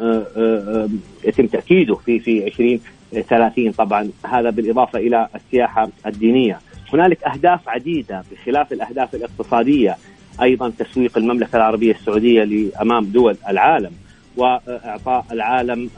يتم 1.24 1.46
تأكيده 1.46 1.94
في 1.94 2.18
في 2.18 2.46
2030 2.46 3.72
طبعا 3.72 4.10
هذا 4.26 4.50
بالإضافة 4.50 4.98
إلى 4.98 5.28
السياحة 5.34 5.88
الدينية. 6.06 6.58
هنالك 6.92 7.24
أهداف 7.24 7.68
عديدة 7.68 8.24
بخلاف 8.32 8.72
الأهداف 8.72 9.14
الاقتصادية. 9.14 9.96
أيضا 10.42 10.72
تسويق 10.78 11.18
المملكة 11.18 11.56
العربية 11.56 11.92
السعودية 11.92 12.44
لأمام 12.44 13.04
دول 13.04 13.36
العالم 13.48 13.90
وإعطاء 14.36 15.24
العالم 15.32 15.90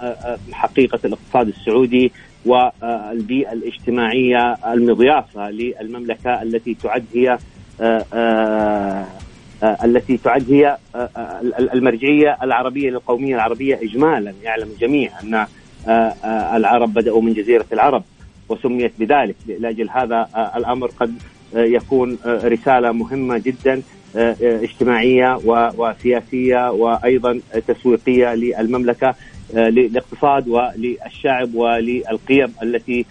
حقيقة 0.53 0.99
الاقتصاد 1.05 1.49
السعودي 1.49 2.13
والبيئة 2.47 3.53
الاجتماعية 3.53 4.53
المضيافة 4.53 5.51
للمملكة 5.51 6.43
التي 6.43 6.75
تعد 6.75 7.05
هي 7.15 7.39
التي 9.63 10.17
تعد 10.17 10.53
هي 10.53 10.77
المرجعية 11.75 12.37
العربية 12.43 12.91
للقومية 12.91 13.35
العربية 13.35 13.79
اجمالا 13.83 14.35
يعلم 14.43 14.69
الجميع 14.69 15.11
أن 15.23 15.47
العرب 16.57 16.95
بدأوا 16.95 17.23
من 17.23 17.33
جزيرة 17.33 17.67
العرب 17.73 18.03
وسميت 18.49 18.93
بذلك 18.99 19.37
لأجل 19.59 19.91
هذا 19.91 20.29
الأمر 20.57 20.87
قد 20.87 21.15
يكون 21.55 22.19
رسالة 22.27 22.93
مهمة 22.93 23.39
جدا 23.39 23.83
اجتماعية 24.43 25.41
وسياسية 25.77 26.71
وأيضا 26.71 27.41
تسويقية 27.69 28.35
للمملكة 28.35 29.15
للاقتصاد 29.55 30.49
وللشعب 30.49 31.55
وللقيم 31.55 32.55
التي 32.63 33.05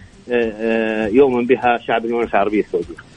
يؤمن 1.15 1.45
بها 1.45 1.77
شعب 1.77 2.05
المملكة 2.05 2.33
العربية 2.33 2.61
السعودية. 2.61 3.08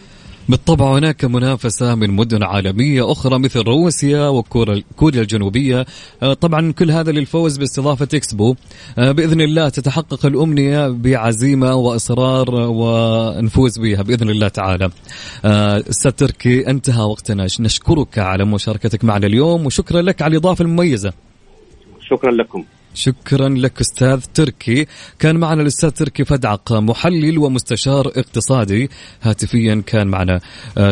بالطبع 0.49 0.99
هناك 0.99 1.25
منافسة 1.25 1.95
من 1.95 2.11
مدن 2.11 2.43
عالمية 2.43 3.13
أخرى 3.13 3.39
مثل 3.39 3.61
روسيا 3.61 4.29
وكوريا 4.29 4.83
الجنوبية. 5.03 5.87
طبعا 6.41 6.73
كل 6.73 6.91
هذا 6.91 7.13
للفوز 7.13 7.59
باستضافة 7.59 8.09
إكسبو. 8.15 8.55
بإذن 8.97 9.41
الله 9.41 9.69
تتحقق 9.69 10.27
الأمنية 10.27 10.89
بعزيمة 10.89 11.75
وإصرار 11.75 12.47
ونفوز 12.51 13.79
بها 13.79 14.03
بإذن 14.03 14.31
الله 14.31 14.49
تعالى. 14.49 14.91
أستاذ 15.45 16.11
تركي 16.11 16.71
انتهى 16.71 17.03
وقتنا. 17.03 17.47
نشكرك 17.61 18.19
على 18.19 18.45
مشاركتك 18.45 19.05
معنا 19.05 19.27
اليوم 19.27 19.67
وشكرا 19.67 20.03
لك 20.03 20.23
على 20.23 20.33
الإضافة 20.33 20.63
المميزة. 20.63 21.13
شكرا 22.11 22.31
لكم. 22.31 22.65
شكرا 22.95 23.49
لك 23.49 23.81
أستاذ 23.81 24.21
تركي. 24.35 24.87
كان 25.19 25.37
معنا 25.37 25.63
الأستاذ 25.63 25.91
تركي 25.91 26.25
فدعق 26.25 26.73
محلل 26.73 27.39
ومستشار 27.39 28.07
اقتصادي. 28.07 28.91
هاتفيا 29.23 29.83
كان 29.87 30.07
معنا. 30.09 30.41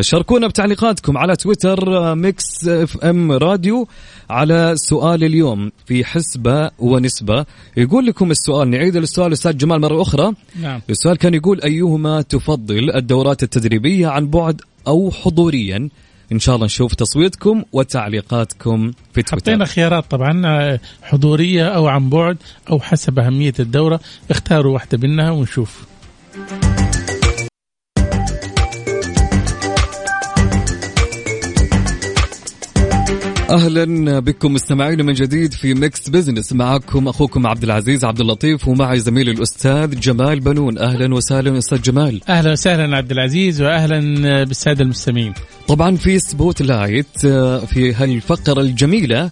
شاركونا 0.01 0.47
بتعليقاتكم 0.47 1.19
على 1.19 1.37
تويتر 1.37 2.15
Mix 2.14 2.68
FM 2.68 3.33
Radio. 3.33 3.88
على 4.31 4.73
سؤال 4.77 5.25
اليوم 5.25 5.73
في 5.87 6.05
حسبة 6.05 6.71
ونسبة 6.79 7.47
يقول 7.77 8.07
لكم 8.07 8.31
السؤال 8.31 8.71
نعيد 8.71 8.97
السؤال 8.97 9.33
أستاذ 9.33 9.57
جمال 9.57 9.81
مرة 9.81 10.03
أخرى. 10.03 10.33
نعم. 10.63 10.81
السؤال 10.91 11.17
كان 11.17 11.35
يقول 11.35 11.61
أيهما 11.61 12.23
تفضل 12.23 12.91
الدورات 12.97 13.43
التدريبية 13.43 14.07
عن 14.07 14.27
بعد 14.31 14.61
أو 14.87 15.11
حضوريا؟ 15.11 15.89
إن 16.33 16.38
شاء 16.38 16.55
الله 16.55 16.66
نشوف 16.66 16.95
تصويتكم 16.95 17.64
وتعليقاتكم 17.73 18.93
في 19.14 19.23
تويتر. 19.23 19.37
حطينا 19.37 19.64
خيارات 19.64 20.11
طبعا 20.11 20.79
حضورية 21.03 21.69
أو 21.69 21.88
عن 21.88 22.11
بعد 22.11 22.37
أو 22.71 22.81
حسب 22.81 23.19
أهمية 23.19 23.55
الدورة 23.61 24.01
اختاروا 24.31 24.75
واحدة 24.75 24.99
منها 24.99 25.31
ونشوف. 25.31 25.85
أهلا 33.51 34.19
بكم 34.19 34.53
مستمعين 34.53 35.07
من 35.07 35.13
جديد 35.13 35.53
في 35.53 35.75
Mix 35.75 36.09
Business 36.09 36.53
معكم 36.53 37.09
أخوكم 37.09 37.47
عبد 37.47 37.63
العزيز 37.63 38.05
عبد 38.05 38.21
اللطيف 38.21 38.69
ومعي 38.69 38.99
زميلي 38.99 39.31
الأستاذ 39.31 40.01
جمال 40.01 40.41
بنون. 40.41 40.79
أهلا 40.79 41.15
وسهلا 41.15 41.59
أستاذ 41.59 41.83
جمال. 41.83 42.21
أهلا 42.29 42.53
وسهلا 42.53 42.97
عبد 42.97 43.11
العزيز 43.11 43.63
واهلا 43.63 44.01
بالسادة 44.45 44.85
المستمعين. 44.85 45.35
طبعا 45.69 45.97
في 45.97 46.19
Spotlight 46.18 47.18
في 47.67 47.95
هالفقرة 47.95 48.61
الجميلة 48.61 49.31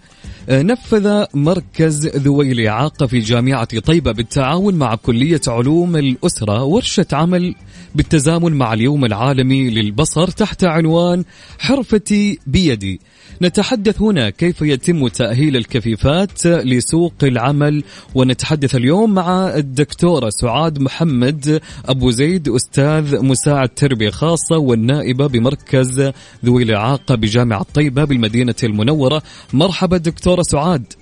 نفذ 0.50 1.24
مركز 1.34 2.06
ذوي 2.06 2.52
الإعاقة 2.52 3.06
في 3.06 3.18
جامعة 3.18 3.80
طيبة 3.80 4.12
بالتعاون 4.12 4.74
مع 4.74 4.94
كلية 4.94 5.40
علوم 5.48 5.96
الأسرة 5.96 6.64
ورشة 6.64 7.06
عمل 7.12 7.54
بالتزامن 7.94 8.52
مع 8.52 8.72
اليوم 8.72 9.04
العالمي 9.04 9.70
للبصر 9.70 10.28
تحت 10.28 10.64
عنوان 10.64 11.24
حرفتي 11.58 12.38
بيدي. 12.46 13.00
نتحدث 13.42 14.02
هنا 14.02 14.30
كيف 14.30 14.62
يتم 14.62 15.08
تأهيل 15.08 15.56
الكفيفات 15.56 16.46
لسوق 16.46 17.14
العمل 17.22 17.84
ونتحدث 18.14 18.74
اليوم 18.74 19.14
مع 19.14 19.56
الدكتورة 19.56 20.30
سعاد 20.30 20.78
محمد 20.78 21.60
أبو 21.84 22.10
زيد 22.10 22.48
أستاذ 22.48 23.24
مساعد 23.24 23.68
تربية 23.68 24.10
خاصة 24.10 24.56
والنائبة 24.56 25.26
بمركز 25.26 26.12
ذوي 26.44 26.62
الإعاقة 26.62 27.14
بجامعة 27.14 27.66
طيبة 27.74 28.04
بالمدينة 28.04 28.54
المنورة. 28.64 29.22
مرحبا 29.52 29.96
دكتورة 30.38 30.62
سعاد. 30.62 30.92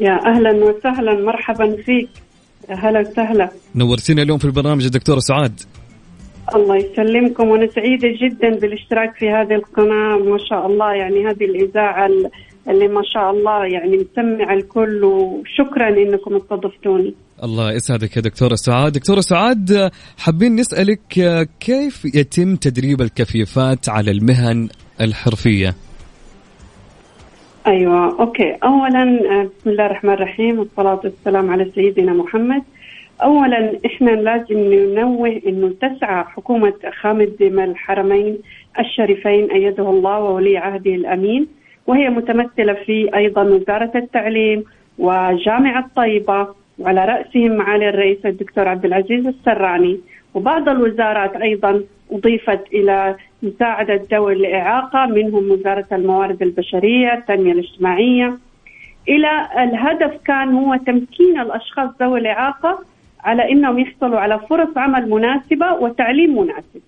يا 0.00 0.18
أهلا 0.26 0.50
وسهلا 0.64 1.24
مرحبا 1.24 1.76
فيك. 1.82 2.08
هلا 2.68 3.00
وسهلا. 3.00 3.50
نورتينا 3.74 4.22
اليوم 4.22 4.38
في 4.38 4.44
البرنامج 4.44 4.84
الدكتورة 4.84 5.18
سعاد. 5.18 5.60
الله 6.54 6.76
يسلمكم 6.76 7.48
وأنا 7.48 7.66
سعيده 7.66 8.08
جدا 8.22 8.58
بالاشتراك 8.58 9.14
في 9.18 9.28
هذه 9.28 9.54
القناة. 9.54 10.16
ما 10.18 10.38
شاء 10.50 10.66
الله 10.66 10.94
يعني 10.94 11.26
هذه 11.26 11.44
الإذاعة 11.44 12.06
اللي 12.68 12.88
ما 12.88 13.02
شاء 13.14 13.30
الله 13.30 13.66
يعني 13.66 13.96
مسمع 13.96 14.54
الكل 14.54 15.04
وشكرا 15.04 15.88
إنكم 15.88 16.36
استضفتوني. 16.36 17.14
الله 17.42 17.72
يسعدك 17.72 18.16
يا 18.16 18.22
دكتورة 18.22 18.54
سعاد. 18.54 18.92
دكتورة 18.92 19.20
سعاد 19.20 19.90
حابين 20.18 20.56
نسألك 20.56 21.48
كيف 21.60 22.04
يتم 22.14 22.56
تدريب 22.56 23.00
الكفيفات 23.02 23.88
على 23.88 24.10
المهن 24.10 24.68
الحرفية؟ 25.00 25.74
أيوة 27.66 28.20
أوكي. 28.20 28.56
أولا 28.64 29.04
بسم 29.58 29.70
الله 29.70 29.86
الرحمن 29.86 30.12
الرحيم 30.12 30.58
والصلاة 30.58 31.00
والسلام 31.04 31.50
على 31.50 31.70
سيدنا 31.74 32.12
محمد. 32.12 32.62
اولا 33.22 33.78
إحنا 33.86 34.10
لازم 34.10 34.58
ننوه 34.58 35.40
إنه 35.46 35.74
تسعى 35.80 36.24
حكومة 36.24 36.72
خامد 37.00 37.36
الحرمين 37.40 38.38
الشريفين 38.78 39.50
أيده 39.50 39.90
الله 39.90 40.20
وولي 40.20 40.58
عهده 40.58 40.94
الأمين. 40.94 41.46
وهي 41.86 42.10
متمثلة 42.10 42.72
في 42.72 43.16
أيضا 43.16 43.42
وزارة 43.42 43.92
التعليم 43.94 44.64
وجامعة 44.98 45.90
طيبه 45.96 46.48
وعلى 46.78 47.04
رأسهم 47.04 47.56
معالي 47.56 47.88
الرئيس 47.88 48.26
الدكتور 48.26 48.68
عبد 48.68 48.84
العزيز 48.84 49.26
السراني. 49.26 50.00
وبعض 50.34 50.68
الوزارات 50.68 51.36
أيضا 51.36 51.82
أضيفت 52.12 52.60
إلى 52.72 53.16
مساعدة 53.42 54.02
ذوي 54.12 54.32
الإعاقة 54.32 55.06
منهم 55.06 55.50
وزارة 55.50 55.86
الموارد 55.92 56.42
البشرية 56.42 57.14
التنمية 57.14 57.52
الاجتماعية. 57.52 58.38
إلى 59.08 59.48
الهدف 59.58 60.20
كان 60.24 60.54
هو 60.54 60.76
تمكين 60.76 61.40
الأشخاص 61.40 61.90
ذوي 62.02 62.20
الإعاقة 62.20 62.78
على 63.24 63.52
أنهم 63.52 63.78
يحصلوا 63.78 64.18
على 64.18 64.38
فرص 64.38 64.68
عمل 64.76 65.10
مناسبة 65.10 65.72
وتعليم 65.72 66.38
مناسب. 66.38 66.82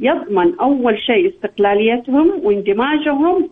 يضمن 0.00 0.54
أول 0.60 0.98
شيء 0.98 1.28
استقلاليتهم 1.28 2.32
واندماجهم 2.42 3.48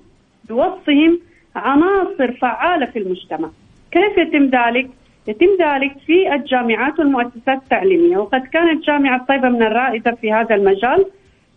بوصفهم 0.49 1.21
عناصر 1.57 2.33
فعالة 2.33 2.87
في 2.87 2.99
المجتمع. 2.99 3.49
كيف 3.91 4.19
يتم 4.19 4.45
ذلك؟ 4.45 4.91
يتم 5.29 5.47
ذلك 5.61 5.93
في 6.07 6.35
الجامعات 6.35 6.99
والمؤسسات 6.99 7.63
التعليمية. 7.63 8.17
وقد 8.17 8.41
كانت 8.41 8.85
جامعة 8.85 9.25
طيبة 9.29 9.49
من 9.49 9.63
الرائدة 9.63 10.11
في 10.13 10.33
هذا 10.33 10.55
المجال 10.55 11.05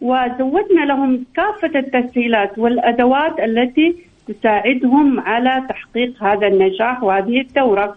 وزودنا 0.01 0.85
لهم 0.85 1.25
كافة 1.35 1.79
التسهيلات 1.79 2.59
والأدوات 2.59 3.39
التي 3.39 3.95
تساعدهم 4.27 5.19
على 5.19 5.63
تحقيق 5.69 6.23
هذا 6.23 6.47
النجاح 6.47 7.03
وهذه 7.03 7.41
الدورة. 7.41 7.95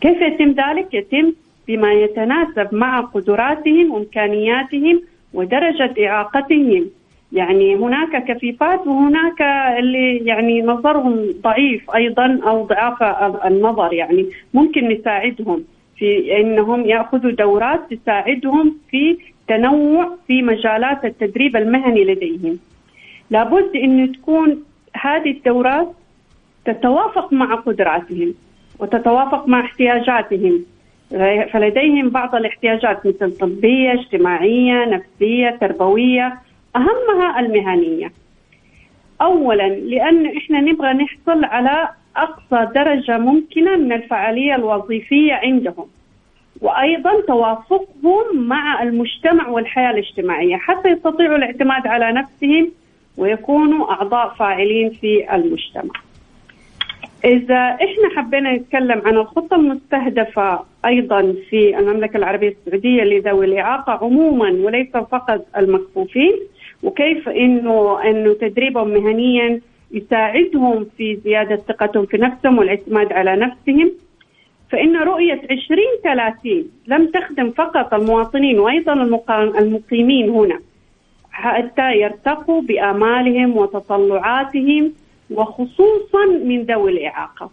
كيف 0.00 0.20
يتم 0.20 0.50
ذلك؟ 0.50 0.94
يتم 0.94 1.32
بما 1.68 1.92
يتناسب 1.92 2.74
مع 2.74 3.00
قدراتهم 3.00 3.90
وإمكانياتهم 3.90 5.02
ودرجة 5.34 5.94
إعاقتهم. 6.06 6.90
يعني 7.32 7.76
هناك 7.76 8.24
كفيفات 8.24 8.86
وهناك 8.86 9.42
اللي 9.78 10.16
يعني 10.16 10.62
نظرهم 10.62 11.34
ضعيف 11.42 11.90
أيضا 11.90 12.40
أو 12.46 12.66
ضعاف 12.66 13.02
النظر 13.46 13.92
يعني 13.92 14.26
ممكن 14.54 14.88
نساعدهم 14.88 15.64
في 15.96 16.40
إنهم 16.40 16.86
يأخذوا 16.86 17.30
دورات 17.30 17.80
تساعدهم 17.94 18.76
في 18.90 19.18
تنوع 19.48 20.16
في 20.26 20.42
مجالات 20.42 21.04
التدريب 21.04 21.56
المهني 21.56 22.04
لديهم. 22.04 22.58
لابد 23.30 23.76
إن 23.76 24.12
تكون 24.12 24.64
هذه 24.94 25.30
الدورات 25.30 25.88
تتوافق 26.64 27.32
مع 27.32 27.54
قدراتهم 27.54 28.34
وتتوافق 28.78 29.48
مع 29.48 29.60
احتياجاتهم 29.60 30.64
فلديهم 31.52 32.08
بعض 32.08 32.34
الاحتياجات 32.34 33.06
مثل 33.06 33.38
طبية، 33.38 33.92
اجتماعية، 33.92 34.84
نفسية، 34.84 35.58
تربوية 35.60 36.38
أهمها 36.78 37.40
المهنية. 37.40 38.12
أولا 39.22 39.68
لأن 39.68 40.36
إحنا 40.36 40.60
نبغى 40.60 40.92
نحصل 40.92 41.44
على 41.44 41.88
أقصى 42.16 42.72
درجة 42.74 43.18
ممكنة 43.18 43.76
من 43.76 43.92
الفعالية 43.92 44.54
الوظيفية 44.54 45.32
عندهم. 45.34 45.86
وأيضا 46.60 47.20
توافقهم 47.20 48.36
مع 48.48 48.82
المجتمع 48.82 49.48
والحياة 49.48 49.90
الاجتماعية 49.90 50.56
حتى 50.56 50.88
يستطيعوا 50.88 51.36
الاعتماد 51.36 51.86
على 51.86 52.12
نفسهم 52.12 52.70
ويكونوا 53.16 53.90
أعضاء 53.90 54.28
فاعلين 54.34 54.90
في 54.90 55.34
المجتمع. 55.34 55.94
إذا 57.24 57.56
إحنا 57.56 58.08
حبينا 58.16 58.56
نتكلم 58.56 59.02
عن 59.04 59.16
الخطة 59.16 59.56
المستهدفة 59.56 60.60
أيضا 60.84 61.34
في 61.50 61.78
المملكة 61.78 62.16
العربية 62.16 62.48
السعودية 62.66 63.02
لذوي 63.04 63.46
الإعاقة 63.46 63.92
عموما 64.04 64.50
وليس 64.50 64.90
فقط 64.92 65.46
المكفوفين 65.56 66.32
وكيف 66.82 67.28
إنه 67.28 68.02
إنه 68.10 68.34
تدريبهم 68.34 68.88
مهنيا 68.88 69.60
يساعدهم 69.90 70.86
في 70.96 71.16
زيادة 71.24 71.56
ثقتهم 71.56 72.06
في 72.06 72.16
نفسهم 72.16 72.58
والاعتماد 72.58 73.12
على 73.12 73.36
نفسهم. 73.36 73.92
فإن 74.70 74.96
رؤية 74.96 75.40
2030 75.50 76.64
لم 76.86 77.06
تخدم 77.06 77.50
فقط 77.50 77.94
المواطنين 77.94 78.58
وأيضا 78.58 78.92
المقيمين 79.58 80.30
هنا 80.30 80.60
حتى 81.30 81.92
يرتقوا 81.92 82.62
بآمالهم 82.62 83.56
وتطلعاتهم 83.56 84.92
وخصوصا 85.30 86.26
من 86.44 86.62
ذوي 86.62 86.90
الإعاقة. 86.92 87.50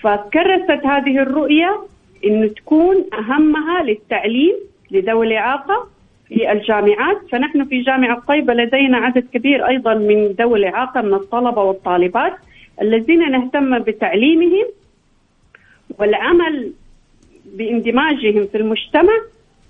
فكرست 0.00 0.86
هذه 0.86 1.18
الرؤية 1.18 1.80
أن 2.24 2.54
تكون 2.54 3.04
أهمها 3.12 3.82
للتعليم 3.82 4.54
لذوي 4.90 5.26
الإعاقة 5.26 5.88
في 6.28 6.52
الجامعات. 6.52 7.18
فنحن 7.32 7.64
في 7.64 7.82
جامعة 7.82 8.22
طيبة 8.28 8.54
لدينا 8.54 8.96
عدد 8.98 9.24
كبير 9.34 9.68
أيضا 9.68 9.94
من 9.94 10.26
ذوي 10.26 10.58
الإعاقة 10.58 11.00
من 11.02 11.14
الطلبة 11.14 11.62
والطالبات 11.62 12.32
الذين 12.82 13.30
نهتم 13.30 13.78
بتعليمهم 13.78 14.66
والعمل 15.98 16.72
باندماجهم 17.56 18.46
في 18.52 18.58
المجتمع 18.58 19.12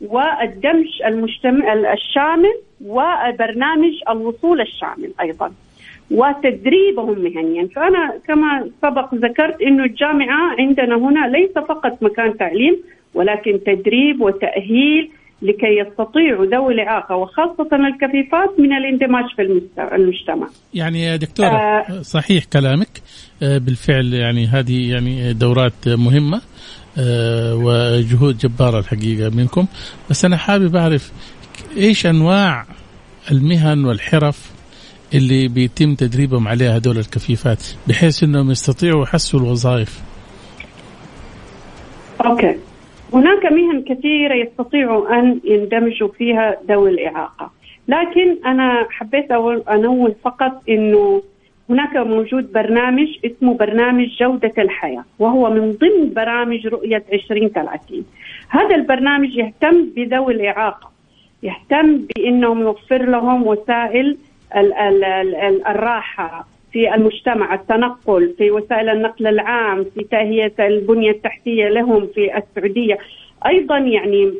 والدمج 0.00 1.02
المجتمع 1.06 1.72
الشامل 1.72 2.54
وبرنامج 2.84 3.92
الوصول 4.10 4.60
الشامل 4.60 5.12
أيضا 5.20 5.52
وتدريبهم 6.10 7.18
مهنيا. 7.18 7.68
فأنا 7.76 8.14
كما 8.28 8.70
سبق 8.82 9.14
ذكرت 9.14 9.62
إنه 9.62 9.84
الجامعة 9.84 10.54
عندنا 10.58 10.96
هنا 10.96 11.28
ليس 11.28 11.52
فقط 11.52 12.02
مكان 12.02 12.36
تعليم 12.36 12.76
ولكن 13.14 13.60
تدريب 13.66 14.20
وتأهيل 14.20 15.10
لكي 15.42 15.78
يستطيعوا 15.78 16.46
ذوي 16.46 16.74
الإعاقة 16.74 17.16
وخاصة 17.16 17.68
الكفيفات 17.72 18.60
من 18.60 18.72
الاندماج 18.72 19.24
في 19.36 19.42
المجتمع 19.94 20.48
يعني 20.74 21.18
دكتورة 21.18 21.48
آه 21.48 22.02
صحيح 22.02 22.44
كلامك 22.44 23.02
آه 23.42 23.58
بالفعل 23.58 24.14
يعني 24.14 24.46
هذه 24.46 24.90
يعني 24.90 25.32
دورات 25.32 25.88
مهمة 25.88 26.40
آه 26.98 27.54
وجهود 27.54 28.38
جبارة 28.38 28.78
الحقيقة 28.78 29.30
منكم 29.30 29.66
بس 30.10 30.24
أنا 30.24 30.36
حابب 30.36 30.76
أعرف 30.76 31.12
إيش 31.76 32.06
أنواع 32.06 32.66
المهن 33.30 33.84
والحرف 33.84 34.52
اللي 35.14 35.48
بيتم 35.48 35.94
تدريبهم 35.94 36.48
عليها 36.48 36.76
هذول 36.76 36.98
الكفيفات 36.98 37.62
بحيث 37.88 38.22
إنهم 38.22 38.50
يستطيعوا 38.50 39.02
يحسوا 39.02 39.40
الوظائف. 39.40 40.00
أوكي. 42.26 42.56
هناك 43.12 43.46
مهن 43.46 43.82
كثيرة 43.82 44.34
يستطيعوا 44.34 45.18
أن 45.18 45.40
يندمجوا 45.44 46.08
فيها 46.08 46.56
ذوي 46.68 46.90
الإعاقة. 46.90 47.50
لكن 47.88 48.36
أنا 48.46 48.86
حبيت 48.90 49.32
أنوه 49.68 50.14
فقط 50.24 50.62
أنه 50.68 51.22
هناك 51.70 51.96
موجود 51.96 52.52
برنامج 52.52 53.08
اسمه 53.24 53.54
برنامج 53.54 54.08
جودة 54.20 54.52
الحياة 54.58 55.04
وهو 55.18 55.50
من 55.50 55.72
ضمن 55.72 56.14
برامج 56.14 56.66
رؤية 56.66 57.04
2030 57.12 58.04
هذا 58.48 58.74
البرنامج 58.74 59.36
يهتم 59.36 59.84
بذوي 59.96 60.32
الإعاقة 60.34 60.90
يهتم 61.42 61.98
بأنهم 61.98 62.60
يوفر 62.60 63.02
لهم 63.02 63.46
وسائل 63.46 64.18
الراحة 65.68 66.46
في 66.72 66.94
المجتمع 66.94 67.54
التنقل 67.54 68.34
في 68.38 68.50
وسائل 68.50 68.88
النقل 68.88 69.26
العام 69.26 69.86
في 69.94 70.04
تهيئة 70.04 70.66
البنية 70.66 71.10
التحتية 71.10 71.68
لهم 71.68 72.08
في 72.14 72.38
السعودية. 72.38 72.98
أيضا 73.46 73.78
يعني 73.78 74.32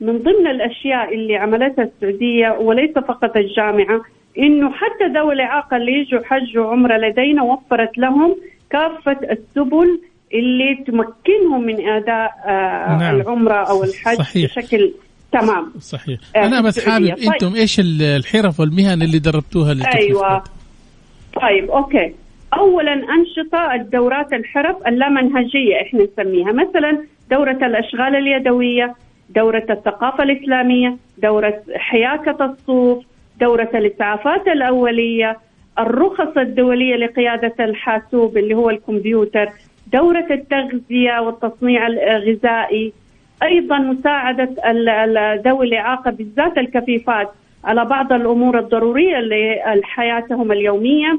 من 0.00 0.18
ضمن 0.18 0.46
الأشياء 0.46 1.14
اللي 1.14 1.36
عملتها 1.36 1.84
السعودية 1.84 2.50
وليس 2.60 2.90
فقط 2.90 3.36
الجامعة 3.36 4.02
إنه 4.38 4.72
حتى 4.72 5.06
ذوي 5.14 5.34
الاعاقه 5.34 5.76
اللي 5.76 5.92
يجوا 5.92 6.20
حج 6.24 6.58
وعمرة 6.58 6.96
لدينا 6.96 7.42
وفرت 7.42 7.98
لهم 7.98 8.36
كافة 8.70 9.18
السبل 9.30 10.00
اللي 10.34 10.84
تمكنهم 10.86 11.62
من 11.66 11.88
أداء 11.88 12.30
آه 12.46 12.98
نعم. 12.98 13.20
العمرة 13.20 13.54
أو 13.54 13.84
الحج 13.84 14.16
صحيح. 14.16 14.58
بشكل 14.58 14.92
تمام. 15.32 15.72
صحيح. 15.80 16.18
آه 16.36 16.46
أنا 16.46 16.60
بس 16.60 16.88
حابب 16.88 17.14
طيب. 17.16 17.32
أنتم 17.32 17.54
إيش 17.54 17.80
الحرف 17.80 18.60
والمهن 18.60 19.02
اللي 19.02 19.18
دربتوها 19.18 19.76
أيوه. 19.94 20.42
طيب 21.40 21.70
أوكي. 21.70 22.14
اولا 22.58 22.92
أنشطة 22.92 23.74
الدورات 23.74 24.32
الحرف 24.32 24.76
اللامنهجية 24.86 25.80
إحنا 25.82 26.02
نسميها. 26.04 26.52
مثلا 26.52 26.98
دورة 27.30 27.58
الأشغال 27.62 28.16
اليدوية 28.16 28.94
دورة 29.30 29.66
الثقافة 29.70 30.22
الإسلامية 30.24 30.96
دورة 31.18 31.62
حياكة 31.76 32.44
الصوف 32.44 33.04
دورة 33.40 33.70
الإسعافات 33.74 34.48
الأولية 34.48 35.38
الرخص 35.78 36.36
الدولية 36.36 36.96
لقيادة 36.96 37.64
الحاسوب 37.64 38.36
اللي 38.38 38.54
هو 38.54 38.70
الكمبيوتر 38.70 39.48
دورة 39.92 40.26
التغذية 40.30 41.18
والتصنيع 41.20 41.86
الغذائي 41.86 42.92
أيضا 43.42 43.78
مساعدة 43.78 44.48
ذوي 45.46 45.66
الإعاقة 45.66 46.10
بالذات 46.10 46.58
الكفيفات. 46.58 47.28
على 47.64 47.84
بعض 47.84 48.12
الأمور 48.12 48.58
الضرورية 48.58 49.18
لحياتهم 49.74 50.52
اليومية. 50.52 51.18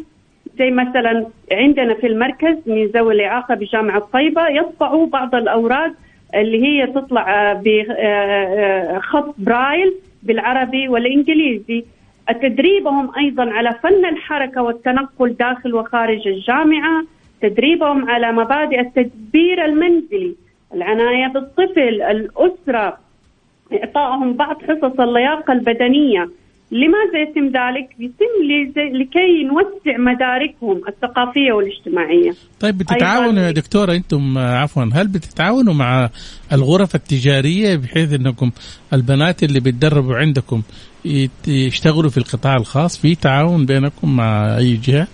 زي 0.60 0.72
مثلا 0.72 1.26
عندنا 1.52 1.94
في 1.94 2.08
المركز 2.08 2.58
من 2.66 2.86
ذوي 2.86 3.14
الإعاقة 3.14 3.56
بجامعة 3.56 4.00
طيبة 4.00 4.48
يطبعوا 4.48 5.08
بعض 5.08 5.36
الأوراق 5.36 5.92
اللي 6.36 6.64
هي 6.64 6.88
تطلع 6.88 7.54
بخط 7.66 9.36
برايل 9.38 9.94
بالعربي 10.24 10.88
والإنجليزي. 10.88 11.86
تدريبهم 12.42 13.12
أيضا 13.18 13.52
على 13.52 13.76
فن 13.84 14.06
الحركة 14.06 14.62
والتنقل 14.62 15.34
داخل 15.40 15.74
وخارج 15.76 16.28
الجامعة. 16.28 17.04
تدريبهم 17.42 18.10
على 18.10 18.32
مبادئ 18.32 18.80
التدبير 18.80 19.66
المنزلي 19.66 20.36
العناية 20.74 21.28
بالطفل 21.28 22.02
الأسرة 22.02 22.98
إعطائهم 23.74 24.34
بعض 24.34 24.56
حصص 24.62 25.00
اللياقة 25.00 25.54
البدنية 25.54 26.30
لماذا 26.72 27.22
يتم 27.22 27.46
ذلك؟ 27.46 27.90
يتم 28.00 28.34
لكي 28.98 29.44
نوسع 29.44 29.98
مداركهم 29.98 30.82
الثقافية 30.88 31.52
والاجتماعية 31.54 32.32
طيب 32.60 32.78
بتتعاونوا 32.78 33.44
يا 33.44 33.52
دكتورة 33.52 33.94
أنتم 33.94 34.38
عفوا 34.38 34.84
هل 34.94 35.08
بتتعاونوا 35.08 35.74
مع 35.74 36.10
الغرف 36.54 36.96
التجارية 36.96 37.76
بحيث 37.76 38.14
أنكم 38.14 38.52
البنات 38.94 39.44
اللي 39.44 39.60
بيتدربوا 39.60 40.16
عندكم 40.16 40.62
يشتغلوا 41.48 42.10
في 42.10 42.18
القطاع 42.18 42.56
الخاص 42.56 43.02
في 43.02 43.16
تعاون 43.16 43.66
بينكم 43.66 44.16
مع 44.16 44.58
أي 44.58 44.74
جهة؟ 44.84 45.08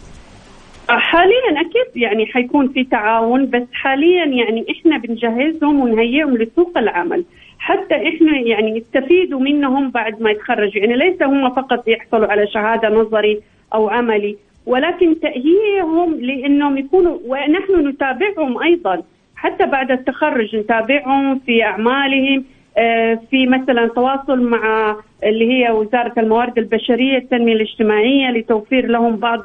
حاليا 0.90 1.52
أكيد 1.62 2.02
يعني 2.02 2.26
حيكون 2.26 2.68
في 2.68 2.84
تعاون 2.84 3.50
بس 3.50 3.68
حاليا 3.74 4.26
يعني 4.26 4.66
إحنا 4.72 4.98
بنجهزهم 4.98 5.80
ونهيئهم 5.80 6.38
لسوق 6.38 6.78
العمل 6.78 7.24
حتى 7.60 7.96
إحنا 7.96 8.38
يعني 8.38 8.78
يستفيدوا 8.78 9.40
منهم 9.40 9.90
بعد 9.90 10.22
ما 10.22 10.32
يتخرجوا 10.32 10.82
يعني 10.82 10.96
ليس 10.96 11.24
هم 11.24 11.50
فقط 11.50 11.88
يحصلوا 11.88 12.28
على 12.28 12.48
شهادة 12.48 12.90
نظري 12.90 13.42
أو 13.74 13.90
عملي 13.90 14.38
ولكن 14.66 15.20
تأهيلهم 15.20 16.16
لأنهم 16.22 16.78
يكونوا 16.78 17.18
ونحن 17.26 17.88
نتابعهم 17.88 18.64
أيضا 18.64 19.04
حتى 19.36 19.66
بعد 19.66 19.92
التخرج 19.92 20.56
نتابعهم 20.56 21.40
في 21.40 21.64
أعمالهم 21.64 22.46
آه، 22.78 23.20
في 23.32 23.48
مثلا 23.48 23.88
تواصل 23.88 24.42
مع 24.42 24.96
اللي 25.24 25.52
هي 25.52 25.72
وزارة 25.72 26.14
الموارد 26.18 26.58
البشرية 26.58 27.18
التنمية 27.18 27.54
الاجتماعية 27.54 28.32
لتوفير 28.32 28.88
لهم 28.88 29.16
بعض 29.16 29.44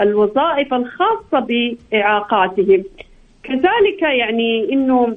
الوظائف 0.00 0.74
الخاصة 0.74 1.40
بإعاقاتهم. 1.92 2.84
كذلك 3.42 4.02
يعني 4.02 4.72
إنه 4.72 5.16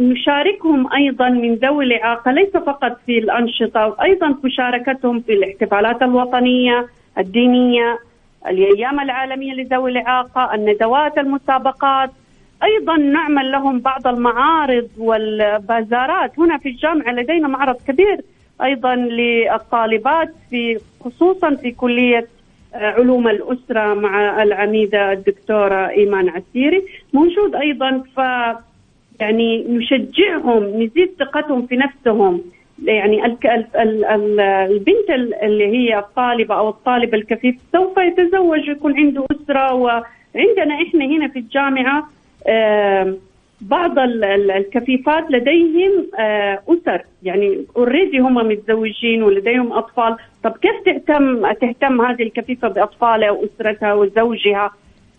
نشاركهم 0.00 0.92
أيضا 0.92 1.28
من 1.28 1.54
ذوي 1.54 1.84
الإعاقة 1.84 2.30
ليس 2.32 2.56
فقط 2.56 2.98
في 3.06 3.18
الأنشطة 3.18 3.86
وأيضا 3.86 4.34
مشاركتهم 4.44 5.20
في 5.20 5.32
الاحتفالات 5.32 6.02
الوطنية 6.02 6.86
الدينية 7.18 7.98
الأيام 8.46 9.00
العالمية 9.00 9.54
لذوي 9.54 9.90
الإعاقة 9.90 10.54
الندوات 10.54 11.18
المسابقات. 11.18 12.10
أيضا 12.62 12.96
نعمل 12.96 13.52
لهم 13.52 13.78
بعض 13.80 14.06
المعارض 14.06 14.88
والبازارات. 14.98 16.38
هنا 16.38 16.58
في 16.58 16.68
الجامعة 16.68 17.12
لدينا 17.12 17.48
معرض 17.48 17.76
كبير 17.88 18.20
أيضا 18.62 18.94
للطالبات 18.94 20.34
في 20.50 20.78
خصوصا 21.00 21.54
في 21.54 21.70
كلية 21.70 22.26
علوم 22.74 23.28
الأسرة 23.28 23.94
مع 23.94 24.42
العميدة 24.42 25.12
الدكتورة 25.12 25.88
إيمان 25.88 26.28
عسيري. 26.28 26.82
موجود 27.12 27.54
أيضا 27.56 28.02
ف 28.16 28.20
يعني 29.20 29.64
نشجعهم 29.68 30.82
نزيد 30.82 31.10
ثقتهم 31.18 31.66
في 31.66 31.76
نفسهم. 31.76 32.42
يعني 32.84 33.24
البنت 33.26 35.10
اللي 35.42 35.66
هي 35.66 35.98
الطالبة 35.98 36.54
أو 36.54 36.68
الطالب 36.68 37.14
الكفيف 37.14 37.56
سوف 37.72 37.98
يتزوج 37.98 38.68
ويكون 38.68 38.96
عنده 38.96 39.26
أسرة. 39.30 39.74
وعندنا 39.74 40.74
إحنا 40.82 41.04
هنا 41.04 41.28
في 41.28 41.38
الجامعة 41.38 42.08
بعض 43.60 43.98
الكفيفات 43.98 45.30
لديهم 45.30 46.06
أسر. 46.68 47.02
يعني 47.22 47.64
اوريدي 47.76 48.18
هم 48.18 48.34
متزوجين 48.34 49.22
ولديهم 49.22 49.72
أطفال. 49.72 50.16
طب 50.44 50.56
كيف 50.56 50.80
تهتم 50.84 51.52
تهتم 51.52 52.00
هذه 52.00 52.22
الكفيفة 52.22 52.68
بأطفالها 52.68 53.30
وأسرتها 53.30 53.94
وزوجها؟ 53.94 54.70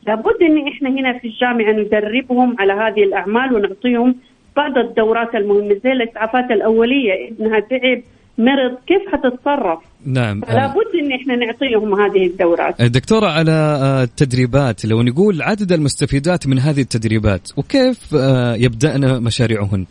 لابد 0.08 0.42
إن 0.42 0.68
إحنا 0.68 0.90
هنا 0.90 1.20
في 1.20 1.28
الجامعة 1.28 1.72
ندربهم 1.72 2.56
على 2.60 2.74
هذه 2.74 3.04
الأعمال 3.04 3.54
ونعطيهم 3.54 4.16
بعض 4.56 4.78
الدورات 4.78 5.36
المهمة 5.36 5.80
زي 5.84 5.92
الإسعافات 5.92 6.52
الأولية 6.52 7.14
إنها 7.40 7.60
تعب 7.60 8.02
مرض 8.38 8.78
كيف 8.88 9.02
حتتصرف؟ 9.14 9.80
نعم. 10.06 10.42
لابد 10.50 10.96
إن 11.04 11.12
إحنا 11.12 11.36
نعطيهم 11.36 12.02
هذه 12.02 12.28
الدورات. 12.28 12.82
دكتورة 12.82 13.28
على 13.28 13.52
آه، 13.52 14.04
التدريبات 14.04 14.86
لو 14.86 15.02
نقول 15.02 15.42
عدد 15.42 15.72
المستفيدات 15.72 16.48
من 16.48 16.60
هذه 16.60 16.82
التدريبات 16.82 17.52
وكيف 17.58 18.16
آه، 18.16 18.56
يبدأن 18.56 19.24
مشاريعهن؟ 19.24 19.86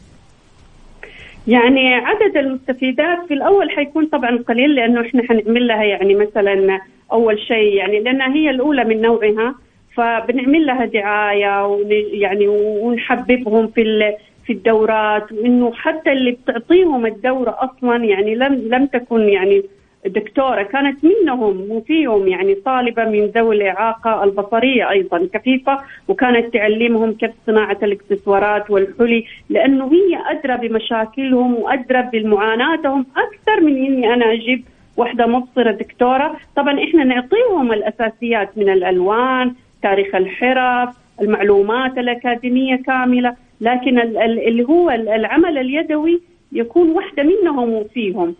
يعني 1.48 1.94
عدد 1.94 2.36
المستفيدات 2.36 3.18
في 3.28 3.34
الأول 3.34 3.70
حيكون 3.70 4.06
طبعا 4.06 4.38
قليل 4.48 4.74
لأنه 4.74 5.00
إحنا 5.00 5.22
حنعمل 5.22 5.66
لها 5.66 5.84
يعني 5.84 6.14
مثلا 6.14 6.80
أول 7.12 7.38
شيء 7.38 7.74
يعني 7.74 8.00
لأنها 8.00 8.34
هي 8.34 8.50
الأولى 8.50 8.84
من 8.84 9.00
نوعها. 9.00 9.54
فبنعمل 9.96 10.66
لها 10.66 10.84
دعاية 10.84 11.78
يعني 12.12 12.48
ونحببهم 12.48 13.66
في 13.66 14.14
في 14.46 14.52
الدورات 14.52 15.32
وإنه 15.32 15.72
حتى 15.72 16.12
اللي 16.12 16.30
بتعطيهم 16.30 17.06
الدورة 17.06 17.56
أصلا 17.58 18.04
يعني 18.04 18.34
لم 18.34 18.54
لم 18.54 18.86
تكن 18.86 19.20
يعني 19.28 19.62
دكتورة 20.06 20.62
كانت 20.62 21.04
منهم 21.04 21.70
وفيهم 21.70 22.28
يعني 22.28 22.54
طالبة 22.54 23.04
من 23.04 23.26
ذوي 23.26 23.56
الإعاقة 23.56 24.24
البصرية 24.24 24.90
أيضا 24.90 25.28
كفيفة 25.32 25.78
وكانت 26.08 26.54
تعلمهم 26.54 27.12
كيف 27.12 27.30
صناعة 27.46 27.78
الاكسسوارات 27.82 28.70
والحلي 28.70 29.24
لأنه 29.50 29.92
هي 29.92 30.18
أدرى 30.38 30.68
بمشاكلهم 30.68 31.54
وأدرى 31.54 32.02
بمعاناتهم 32.12 33.06
أكثر 33.16 33.60
من 33.60 33.76
إني 33.76 34.14
أنا 34.14 34.32
أجيب 34.32 34.64
واحدة 34.96 35.26
مبصرة 35.26 35.70
دكتورة. 35.70 36.36
طبعا 36.56 36.84
إحنا 36.84 37.04
نعطيهم 37.04 37.72
الأساسيات 37.72 38.58
من 38.58 38.68
الألوان 38.68 39.54
تاريخ 39.82 40.14
الحرف 40.14 40.96
المعلومات 41.20 41.98
الأكاديمية 41.98 42.76
كاملة 42.76 43.34
لكن 43.60 43.98
اللي 43.98 44.64
هو 44.64 44.90
العمل 44.90 45.58
اليدوي 45.58 46.20
يكون 46.52 46.90
واحدة 46.90 47.22
منهم 47.22 47.84
فيهم 47.94 48.34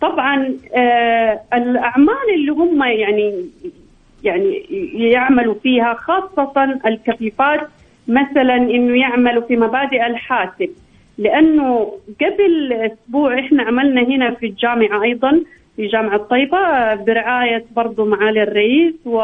طبعا 0.00 0.54
آه 0.74 1.40
الأعمال 1.54 2.34
اللي 2.34 2.52
هم 2.52 2.82
يعني 2.82 3.46
يعني 4.24 4.62
يعملوا 4.94 5.54
فيها 5.62 5.94
خاصة 5.94 6.78
الكفيفات 6.86 7.60
مثلا 8.08 8.56
إنه 8.56 9.00
يعملوا 9.00 9.42
في 9.42 9.56
مبادئ 9.56 10.06
الحاسب. 10.06 10.70
لأنه 11.18 11.92
قبل 12.20 12.72
أسبوع 12.72 13.38
إحنا 13.38 13.62
عملنا 13.62 14.02
هنا 14.02 14.30
في 14.30 14.46
الجامعة 14.46 15.02
أيضا 15.02 15.40
في 15.76 15.86
جامعة 15.86 16.16
طيبه 16.16 16.94
برعاية 16.94 17.64
برضو 17.76 18.04
معالي 18.04 18.42
الرئيس 18.42 18.94
و 19.04 19.22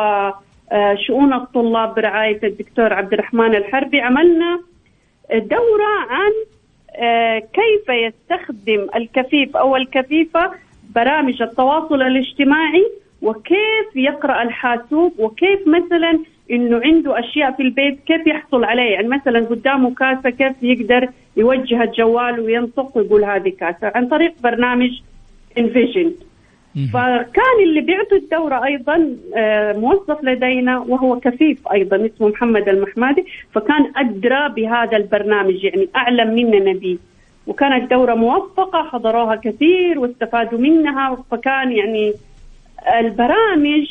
شؤون 1.07 1.33
الطلاب 1.33 1.95
برعاية 1.95 2.41
الدكتور 2.43 2.93
عبد 2.93 3.13
الرحمن 3.13 3.55
الحربي. 3.55 4.01
عملنا 4.01 4.61
دورة 5.35 5.95
عن 6.11 6.33
آه، 6.97 7.39
كيف 7.39 7.89
يستخدم 7.89 8.87
الكفيف 8.97 9.57
أو 9.57 9.77
الكفيفة 9.77 10.51
برامج 10.95 11.43
التواصل 11.43 12.03
الاجتماعي 12.03 12.87
وكيف 13.23 13.97
يقرأ 13.97 14.43
الحاسوب 14.43 15.13
وكيف 15.19 15.61
مثلا 15.67 16.19
إنه 16.51 16.81
عنده 16.85 17.19
أشياء 17.19 17.53
في 17.53 17.63
البيت 17.63 17.99
كيف 18.07 18.27
يحصل 18.27 18.65
عليه. 18.65 18.93
يعني 18.93 19.09
مثلا 19.09 19.41
قدامه 19.41 19.95
كاسة 19.95 20.31
كيف 20.31 20.63
يقدر 20.63 21.09
يوجه 21.37 21.83
الجوال 21.83 22.41
وينطق 22.41 22.97
ويقول 22.97 23.25
هذه 23.25 23.53
كاسة. 23.61 23.93
عن 23.95 24.09
طريق 24.09 24.33
برنامج 24.43 24.91
انفيجن 25.59 26.13
فكان 26.93 27.63
اللي 27.63 27.81
بيعطي 27.81 28.17
الدورة 28.17 28.65
أيضا 28.65 29.17
آه، 29.37 29.73
موظف 29.73 30.25
لدينا 30.25 30.79
وهو 30.79 31.21
كفيف 31.21 31.69
أيضا 31.73 31.97
اسمه 32.07 32.29
محمد 32.29 32.69
المحمدي. 32.69 33.25
فكان 33.53 33.93
أدرى 33.97 34.49
بهذا 34.49 34.97
البرنامج 34.97 35.65
يعني 35.65 35.89
أعلم 35.97 36.35
مننا 36.35 36.73
به 36.73 36.99
وكانت 37.47 37.91
دورة 37.91 38.15
موفقة 38.15 38.83
حضروها 38.83 39.37
كثير 39.37 39.99
واستفادوا 39.99 40.59
منها. 40.59 41.19
فكان 41.31 41.73
يعني 41.73 42.13
البرامج 43.01 43.87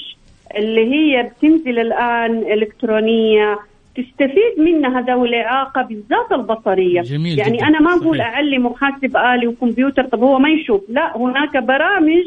اللي 0.58 0.94
هي 0.94 1.24
بتنزل 1.24 1.80
الآن 1.80 2.38
إلكترونية 2.38 3.60
تستفيد 3.96 4.54
منها 4.58 5.02
ذوي 5.02 5.30
الإعاقة 5.30 5.82
بالذات 5.82 6.32
البصرية. 6.32 7.02
جميل 7.02 7.40
يعني 7.40 7.58
جدا. 7.58 7.68
أنا 7.68 7.80
ما 7.80 7.94
أقول 7.96 8.22
أعلم 8.22 8.66
محاسب 8.66 9.18
آلي 9.18 9.48
وكمبيوتر 9.48 10.04
طب 10.04 10.24
هو 10.24 10.40
ما 10.40 10.50
يشوف. 10.50 10.82
لا 10.90 11.18
هناك 11.18 11.58
برامج 11.58 12.24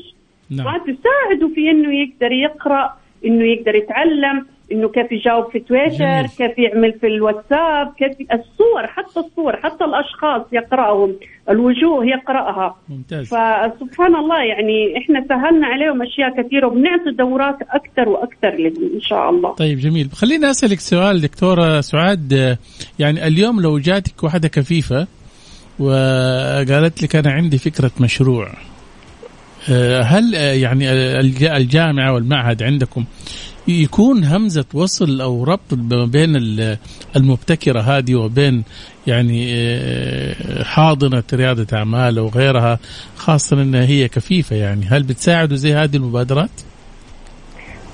نعم. 0.50 0.66
وتساعده 0.66 1.54
في 1.54 1.70
إنه 1.70 1.94
يقدر 1.94 2.32
يقرأ 2.32 2.96
إنه 3.24 3.44
يقدر 3.44 3.74
يتعلم 3.74 4.46
إنه 4.72 4.88
كيف 4.88 5.12
يجاوب 5.12 5.50
في 5.52 5.58
تويتر 5.58 6.26
كيف 6.38 6.58
يعمل 6.58 6.92
في 6.92 7.06
الواتساب 7.06 7.92
كيف 7.98 8.12
الصور 8.20 8.86
حتى 8.86 9.20
الصور 9.20 9.56
حتى 9.56 9.84
الأشخاص 9.84 10.52
يقرأهم 10.52 11.16
الوجوه 11.50 12.06
يقرأها. 12.06 12.76
ممتاز. 12.88 13.26
فسبحان 13.26 14.16
الله 14.16 14.42
يعني 14.42 14.98
إحنا 14.98 15.24
سهلنا 15.28 15.66
عليهم 15.66 16.02
أشياء 16.02 16.42
كثيرة 16.42 16.66
وبنعطي 16.66 17.10
دورات 17.18 17.56
أكثر 17.62 18.08
وأكثر 18.08 18.50
لهم 18.50 18.94
إن 18.94 19.00
شاء 19.00 19.30
الله. 19.30 19.54
طيب 19.54 19.78
جميل. 19.78 20.08
خليني 20.12 20.50
أسألك 20.50 20.80
سؤال 20.80 21.20
دكتوره 21.20 21.80
سعاد. 21.80 22.56
يعني 22.98 23.26
اليوم 23.26 23.60
لو 23.60 23.78
جاتك 23.78 24.24
واحدة 24.24 24.48
كفيفة 24.48 25.06
وقالت 25.78 27.02
لك 27.02 27.16
أنا 27.16 27.30
عندي 27.30 27.58
فكرة 27.58 27.90
مشروع 28.00 28.48
هل 30.02 30.34
آه، 30.34 30.52
يعني 30.52 30.90
الجامعة 31.56 32.12
والمعهد 32.12 32.62
عندكم 32.62 33.04
يكون 33.68 34.24
همزة 34.24 34.64
وصل 34.74 35.20
أو 35.20 35.44
ربط 35.44 35.74
ما 35.74 36.04
بين 36.04 36.36
المبتكرة 37.16 37.80
هذه 37.80 38.14
وبين 38.14 38.64
يعني 39.06 39.46
آه، 39.54 40.62
حاضنة 40.62 41.22
ريادة 41.32 41.78
أعمال 41.78 42.18
أو 42.18 42.28
غيرها 42.28 42.78
خاصة 43.16 43.62
انها 43.62 43.84
هي 43.84 44.08
كفيفة 44.08 44.56
يعني 44.56 44.86
هل 44.86 45.02
بتساعدوا 45.02 45.56
زي 45.56 45.74
هذه 45.74 45.96
المبادرات؟ 45.96 46.50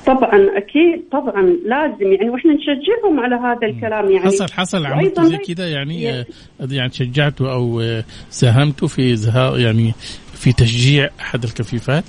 طبعا 0.06 0.56
أكيد 0.56 1.04
طبعا 1.12 1.42
لازم 1.42 2.12
يعني 2.12 2.30
وإحنا 2.30 2.52
نشجعهم 2.52 3.20
على 3.20 3.34
هذا 3.34 3.66
الكلام 3.66 4.10
يعني 4.10 4.24
حصل 4.24 4.52
حصل 4.52 4.86
عملتوا 4.86 5.24
زي 5.24 5.36
كذا 5.36 5.68
يعني 5.68 6.10
آه، 6.10 6.26
يعني 6.70 6.92
شجعتوا 6.92 7.52
أو 7.52 7.80
آه، 7.80 8.04
ساهمتوا 8.30 8.88
في 8.88 9.16
يعني 9.56 9.94
في 10.36 10.52
تشجيع 10.52 11.08
أحد 11.20 11.44
الكفيفات؟ 11.44 12.04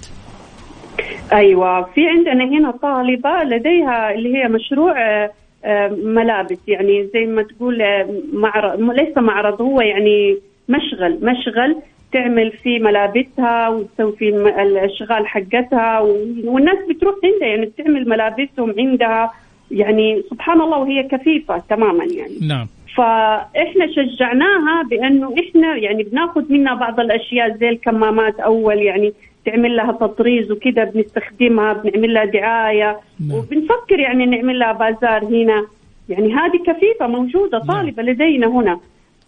أيوه 1.33 1.83
في 1.83 2.07
عندنا 2.07 2.43
هنا 2.43 2.71
طالبة 2.71 3.43
لديها 3.43 4.11
اللي 4.13 4.37
هي 4.37 4.47
مشروع 4.47 4.95
آه، 5.65 5.87
ملابس 6.03 6.57
يعني 6.67 7.09
زي 7.13 7.25
ما 7.25 7.43
تقول 7.43 7.83
معرض 8.33 8.81
ليس 8.81 9.17
معرض 9.17 9.61
هو 9.61 9.81
يعني 9.81 10.37
مشغل 10.69 11.19
مشغل 11.21 11.75
تعمل 12.13 12.51
في 12.51 12.79
ملابسها 12.79 13.69
وتسوي 13.69 14.11
في 14.11 14.29
الأشغال 14.61 15.27
حقتها 15.27 15.99
والناس 16.43 16.77
بتروح 16.89 17.15
عندها 17.23 17.47
يعني 17.47 17.65
بتعمل 17.65 18.09
ملابسهم 18.09 18.73
عندها 18.77 19.31
يعني 19.71 20.23
سبحان 20.29 20.61
الله 20.61 20.77
وهي 20.77 21.03
كفيفه 21.03 21.63
تماما 21.69 22.05
يعني 22.05 22.37
نعم 22.41 22.67
فإحنا 22.97 23.87
شجعناها 23.95 24.83
بأنه 24.89 25.35
إحنا 25.39 25.75
يعني 25.75 26.03
بناخذ 26.03 26.51
منها 26.53 26.73
بعض 26.73 26.99
الأشياء 26.99 27.57
زي 27.57 27.69
الكمامات 27.69 28.39
أول 28.39 28.77
يعني 28.77 29.13
تعمل 29.45 29.75
لها 29.75 29.91
تطريز 29.91 30.51
وكذا 30.51 30.83
بنستخدمها 30.83 31.73
بنعمل 31.73 32.13
لها 32.13 32.25
دعاية 32.25 32.99
نعم. 33.19 33.37
وبنفكر 33.37 33.99
يعني 33.99 34.25
نعمل 34.25 34.59
لها 34.59 34.71
بازار 34.71 35.25
هنا 35.25 35.65
يعني 36.09 36.33
هذه 36.33 36.57
كفيفه 36.67 37.07
موجودة 37.07 37.57
نعم. 37.57 37.67
طالبة 37.67 38.03
نعم. 38.03 38.11
لدينا 38.11 38.47
هنا 38.47 38.79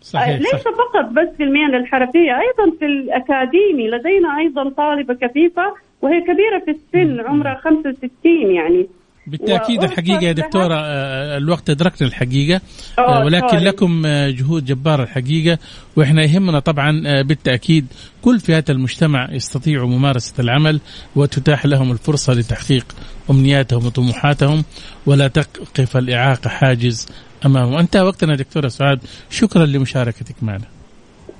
صحيح 0.01 0.39
ليس 0.39 0.49
صحيح. 0.49 0.63
فقط 0.63 1.05
بس 1.05 1.27
في 1.37 1.43
المهن 1.43 1.75
الحرفية 1.75 2.39
أيضا 2.39 2.77
في 2.79 2.85
الأكاديمي 2.85 3.87
لدينا 3.89 4.37
أيضا 4.37 4.69
طالبة 4.69 5.13
كفيفه 5.13 5.73
وهي 6.01 6.21
كبيرة 6.21 6.59
في 6.59 6.71
السن 6.71 7.19
عمرها 7.19 7.55
65 7.55 8.11
يعني 8.51 8.87
بالتأكيد 9.29 9.83
الحقيقة 9.83 10.23
يا 10.23 10.31
دكتورة 10.31 10.75
آه، 10.75 11.37
الوقت 11.37 11.69
أدركنا 11.69 12.07
الحقيقة. 12.07 12.61
آه، 12.99 13.25
ولكن 13.25 13.47
طيب. 13.47 13.63
لكم 13.63 14.05
آه، 14.05 14.29
جهود 14.29 14.65
جباره 14.65 15.03
الحقيقة 15.03 15.57
وإحنا 15.95 16.23
يهمنا 16.23 16.59
طبعا 16.59 17.21
بالتأكيد 17.21 17.85
كل 18.21 18.39
فئات 18.39 18.69
المجتمع 18.69 19.27
يستطيعوا 19.31 19.87
ممارسة 19.87 20.33
العمل 20.39 20.79
وتتاح 21.15 21.65
لهم 21.65 21.91
الفرصة 21.91 22.33
لتحقيق 22.33 22.85
أمنياتهم 23.29 23.85
وطموحاتهم 23.85 24.63
ولا 25.05 25.27
تقف 25.27 25.97
الإعاقة 25.97 26.49
حاجز 26.49 27.07
أمامهم. 27.45 27.77
انتهى 27.77 28.01
وقتنا 28.01 28.35
دكتورة 28.35 28.67
سعاد 28.67 28.99
شكرا 29.29 29.65
لمشاركتك 29.65 30.35
معنا. 30.41 30.65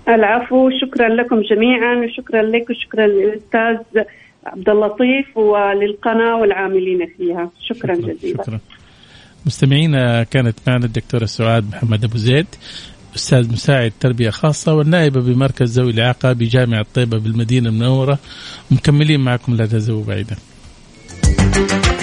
العفو 0.08 0.70
شكرا 0.70 1.10
لكم 1.10 1.42
جميعا 1.42 1.96
وشكرا 1.96 2.42
لك 2.42 2.70
وشكرا 2.70 3.08
للأستاذ 3.08 4.04
عبد 4.46 4.70
اللطيف 4.70 5.38
وللقناة 5.38 6.36
والعاملين 6.42 7.08
فيها. 7.18 7.52
شكرا, 7.70 7.96
شكرا 7.96 8.14
جزيلا. 8.14 8.44
شكرا. 8.44 8.60
مستمعينا 9.46 10.24
كانت 10.24 10.60
معنا 10.68 10.86
الدكتورة 10.86 11.26
سعاد 11.26 11.70
محمد 11.70 12.04
أبو 12.04 12.18
زيد 12.18 12.48
أستاذ 13.16 13.54
مساعد 13.54 13.92
تربية 14.00 14.30
خاصة 14.30 14.74
والنائبة 14.74 15.22
بمركز 15.22 15.80
ذوي 15.80 15.92
الإعاقة 15.92 16.34
بجامعة 16.34 16.86
طيبه 16.94 17.20
بالمدينة 17.20 17.70
المنورة. 17.70 18.20
مكملين 18.72 19.20
معكم 19.20 19.56
لا 19.56 19.66
تزووا 19.66 20.04
بعيدا. 20.06 20.36
على 21.58 21.99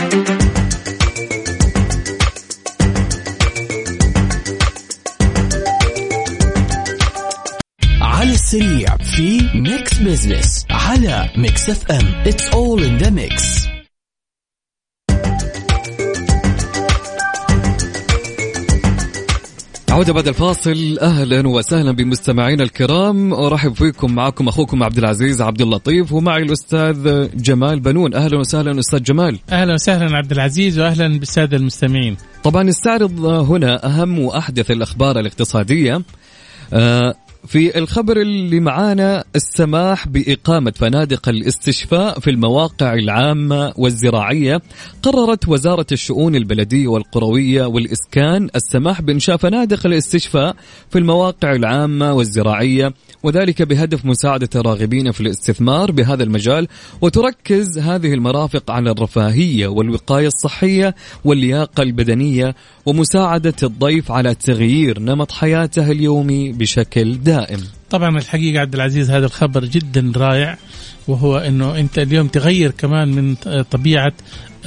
السريع 8.46 8.96
في 8.96 9.40
Mix 9.54 9.98
Business 9.98 10.66
على 10.70 11.30
Mix 11.36 11.70
FM 11.70 12.06
it's 12.26 12.48
all 12.48 12.84
in 12.84 12.96
the 12.96 13.10
mix 13.10 13.66
عودة 19.90 20.12
بعد 20.12 20.28
الفاصل. 20.28 20.98
أهلا 21.02 21.48
وسهلا 21.48 21.92
بمستمعينا 21.92 22.62
الكرام. 22.62 23.32
أرحب 23.34 23.74
فيكم 23.74 24.14
معكم 24.14 24.48
أخوكم 24.48 24.82
عبد 24.82 24.98
العزيز 24.98 25.42
عبد 25.42 25.62
اللطيف 25.62 26.12
ومعي 26.12 26.42
الأستاذ 26.42 27.28
جمال 27.36 27.80
بنون. 27.80 28.14
أهلا 28.14 28.38
وسهلا 28.38 28.78
أستاذ 28.78 29.02
جمال. 29.02 29.38
أهلا 29.50 29.74
وسهلا 29.74 30.16
عبد 30.16 30.32
العزيز 30.32 30.78
واهلا 30.78 31.18
بالسادة 31.18 31.56
المستمعين. 31.56 32.16
طبعا 32.44 32.62
نستعرض 32.62 33.24
هنا 33.24 33.86
أهم 33.86 34.18
وأحدث 34.18 34.70
الأخبار 34.70 35.20
الاقتصادية. 35.20 36.02
آه 36.72 37.14
في 37.46 37.78
الخبر 37.78 38.20
اللي 38.20 38.60
معانا 38.60 39.24
السماح 39.36 40.08
بإقامة 40.08 40.72
فنادق 40.76 41.28
الاستشفاء 41.28 42.20
في 42.20 42.30
المواقع 42.30 42.94
العامة 42.94 43.72
والزراعية 43.76 44.62
قررت 45.02 45.48
وزارة 45.48 45.86
الشؤون 45.92 46.36
البلدية 46.36 46.88
والقروية 46.88 47.66
والإسكان 47.66 48.48
السماح 48.56 49.02
بإنشاء 49.02 49.36
فنادق 49.36 49.86
الاستشفاء 49.86 50.56
في 50.90 50.98
المواقع 50.98 51.52
العامة 51.52 52.12
والزراعية 52.12 52.94
وذلك 53.22 53.62
بهدف 53.62 54.04
مساعدة 54.04 54.48
الراغبين 54.54 55.12
في 55.12 55.20
الاستثمار 55.20 55.92
بهذا 55.92 56.22
المجال 56.24 56.68
وتركز 57.00 57.78
هذه 57.78 58.14
المرافق 58.14 58.70
على 58.70 58.90
الرفاهية 58.90 59.66
والوقاية 59.66 60.26
الصحية 60.26 60.94
واللياقة 61.24 61.82
البدنية 61.82 62.54
ومساعدة 62.86 63.54
الضيف 63.62 64.12
على 64.12 64.34
تغيير 64.34 65.00
نمط 65.00 65.32
حياته 65.32 65.90
اليومي 65.90 66.52
بشكل 66.52 67.14
دائم. 67.14 67.35
طبعا 67.90 68.18
الحقيقة 68.18 68.60
عبد 68.60 68.74
العزيز 68.74 69.10
هذا 69.10 69.26
الخبر 69.26 69.64
جدا 69.64 70.12
رائع 70.16 70.58
وهو 71.08 71.38
إنه 71.38 71.78
أنت 71.78 71.98
اليوم 71.98 72.28
تغير 72.28 72.70
كمان 72.70 73.08
من 73.08 73.34
طبيعة 73.70 74.12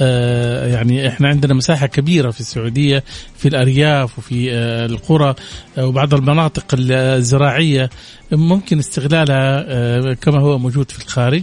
آه، 0.02 0.66
يعني 0.66 1.08
إحنا 1.08 1.28
عندنا 1.28 1.54
مساحة 1.54 1.86
كبيرة 1.86 2.30
في 2.30 2.40
السعودية 2.40 3.04
في 3.36 3.48
الأرياف 3.48 4.18
وفي 4.18 4.52
آه، 4.52 4.86
القرى 4.86 5.34
آه، 5.78 5.86
وبعض 5.86 6.14
المناطق 6.14 6.64
الزراعية 6.90 7.90
ممكن 8.32 8.78
استغلالها 8.78 10.14
كما 10.14 10.40
هو 10.40 10.58
موجود 10.58 10.90
في 10.90 11.04
الخارج 11.04 11.42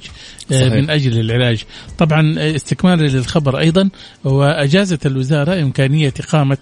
صحيح. 0.52 0.74
من 0.74 0.90
أجل 0.90 1.20
العلاج. 1.20 1.64
طبعا 1.98 2.36
استكمالا 2.56 3.08
للخبر 3.08 3.60
أيضا 3.60 3.90
واجازت 4.24 5.06
الوزارة 5.06 5.62
إمكانية 5.62 6.14
إقامة 6.20 6.58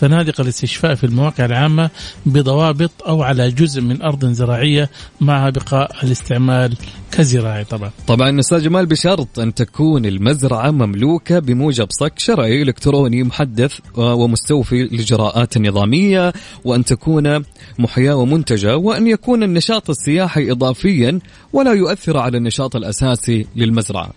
فنادق 0.00 0.40
الاستشفاء 0.40 0.94
في 0.94 1.04
المواقع 1.04 1.44
العامة 1.44 1.90
بضوابط 2.26 2.90
أو 3.06 3.22
على 3.22 3.50
جزء 3.50 3.80
من 3.80 4.02
أرض 4.02 4.24
زراعية 4.24 4.90
مع 5.20 5.50
بقاء 5.50 5.96
الاستعمال 6.02 6.76
كزراعي 7.12 7.64
طبعا. 7.64 7.90
طبعا 8.06 8.40
أستاذ 8.40 8.62
جمال 8.62 8.86
بشرط 8.86 9.38
أن 9.38 9.54
تكون 9.54 10.06
المزرعة 10.06 10.70
مملوكة 10.70 11.38
بموجب 11.38 11.86
صك 11.90 12.18
شرعي 12.18 12.62
إلكتروني 12.62 13.22
محدث 13.22 13.78
ومستوفي 13.96 14.82
الإجراءات 14.82 15.56
النظامية 15.56 16.32
وأن 16.64 16.84
تكون 16.84 17.44
محياة 17.78 18.14
ومنتجة 18.14 18.76
وأن 18.76 19.06
يكون 19.06 19.42
النشاط 19.42 19.90
السياحي 19.90 20.50
إضافيا 20.50 21.20
ولا 21.52 21.72
يؤثر 21.72 22.18
على 22.18 22.38
النشاط 22.38 22.76
الأساسي 22.76 23.46
للمزرعة. 23.56 24.10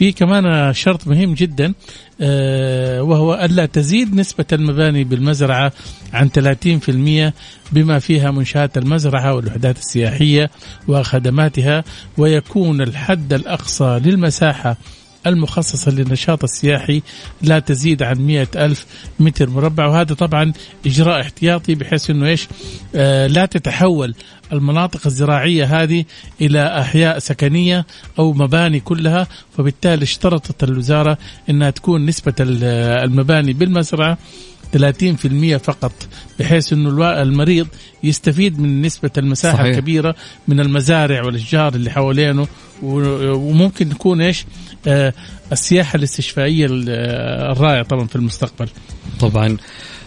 في 0.00 0.12
كمان 0.12 0.72
شرط 0.72 1.06
مهم 1.06 1.34
جدا 1.34 1.74
آه، 2.20 3.02
وهو 3.02 3.34
ألا 3.34 3.66
تزيد 3.66 4.14
نسبة 4.14 4.44
المباني 4.52 5.04
بالمزرعة 5.04 5.72
عن 6.12 6.30
30% 6.30 7.32
بما 7.72 7.98
فيها 7.98 8.30
منشآت 8.30 8.78
المزرعة 8.78 9.34
والوحدات 9.34 9.78
السياحية 9.78 10.50
وخدماتها 10.88 11.84
ويكون 12.18 12.80
الحد 12.80 13.32
الأقصى 13.32 14.00
للمساحة 14.04 14.76
المخصصة 15.26 15.90
للنشاط 15.90 16.44
السياحي 16.44 17.02
لا 17.42 17.58
تزيد 17.58 18.02
عن 18.02 18.16
مئة 18.16 18.48
ألف 18.56 18.86
متر 19.20 19.50
مربع. 19.50 19.86
وهذا 19.86 20.14
طبعا 20.14 20.52
إجراء 20.86 21.20
احتياطي 21.20 21.74
بحيث 21.74 22.10
أنه 22.10 22.26
إيش؟ 22.26 22.48
آه 22.94 23.26
لا 23.26 23.46
تتحول 23.46 24.14
المناطق 24.52 25.00
الزراعية 25.06 25.82
هذه 25.82 26.04
إلى 26.40 26.80
أحياء 26.80 27.18
سكنية 27.18 27.86
أو 28.18 28.32
مباني 28.32 28.80
كلها. 28.80 29.26
فبالتالي 29.56 30.02
اشترطت 30.02 30.64
الوزارة 30.64 31.18
أنها 31.50 31.70
تكون 31.70 32.06
نسبة 32.06 32.34
المباني 32.40 33.52
بالمزرعة 33.52 34.18
30% 34.76 35.56
فقط 35.56 35.92
بحيث 36.38 36.72
إنه 36.72 37.22
المريض 37.22 37.66
يستفيد 38.02 38.60
من 38.60 38.82
نسبة 38.82 39.10
المساحة 39.18 39.56
صحيح. 39.56 39.66
الكبيرة 39.66 40.14
من 40.48 40.60
المزارع 40.60 41.24
والإشجار 41.24 41.74
اللي 41.74 41.90
حوالينه 41.90 42.46
وممكن 42.82 43.88
تكون 43.88 44.20
إيش؟ 44.20 44.44
آه 44.86 45.12
السياحة 45.52 45.96
الاستشفائية 45.96 46.66
الرائعة 46.70 47.82
طبعا 47.82 48.06
في 48.06 48.16
المستقبل. 48.16 48.68
طبعا. 49.20 49.56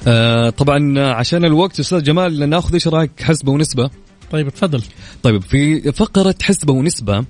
آه 0.07 0.49
طبعا 0.49 0.99
عشان 0.99 1.45
الوقت 1.45 1.79
أستاذ 1.79 2.03
جمال 2.03 2.49
ناخذ 2.49 2.73
إيش 2.73 2.87
رأيك؟ 2.87 3.11
حسبة 3.21 3.51
ونسبة. 3.51 3.89
طيب 4.33 4.49
تفضل. 4.49 4.83
طيب 5.23 5.41
في 5.41 5.91
فقرة 5.91 6.35
حسبة 6.43 6.73
ونسبة 6.73 7.25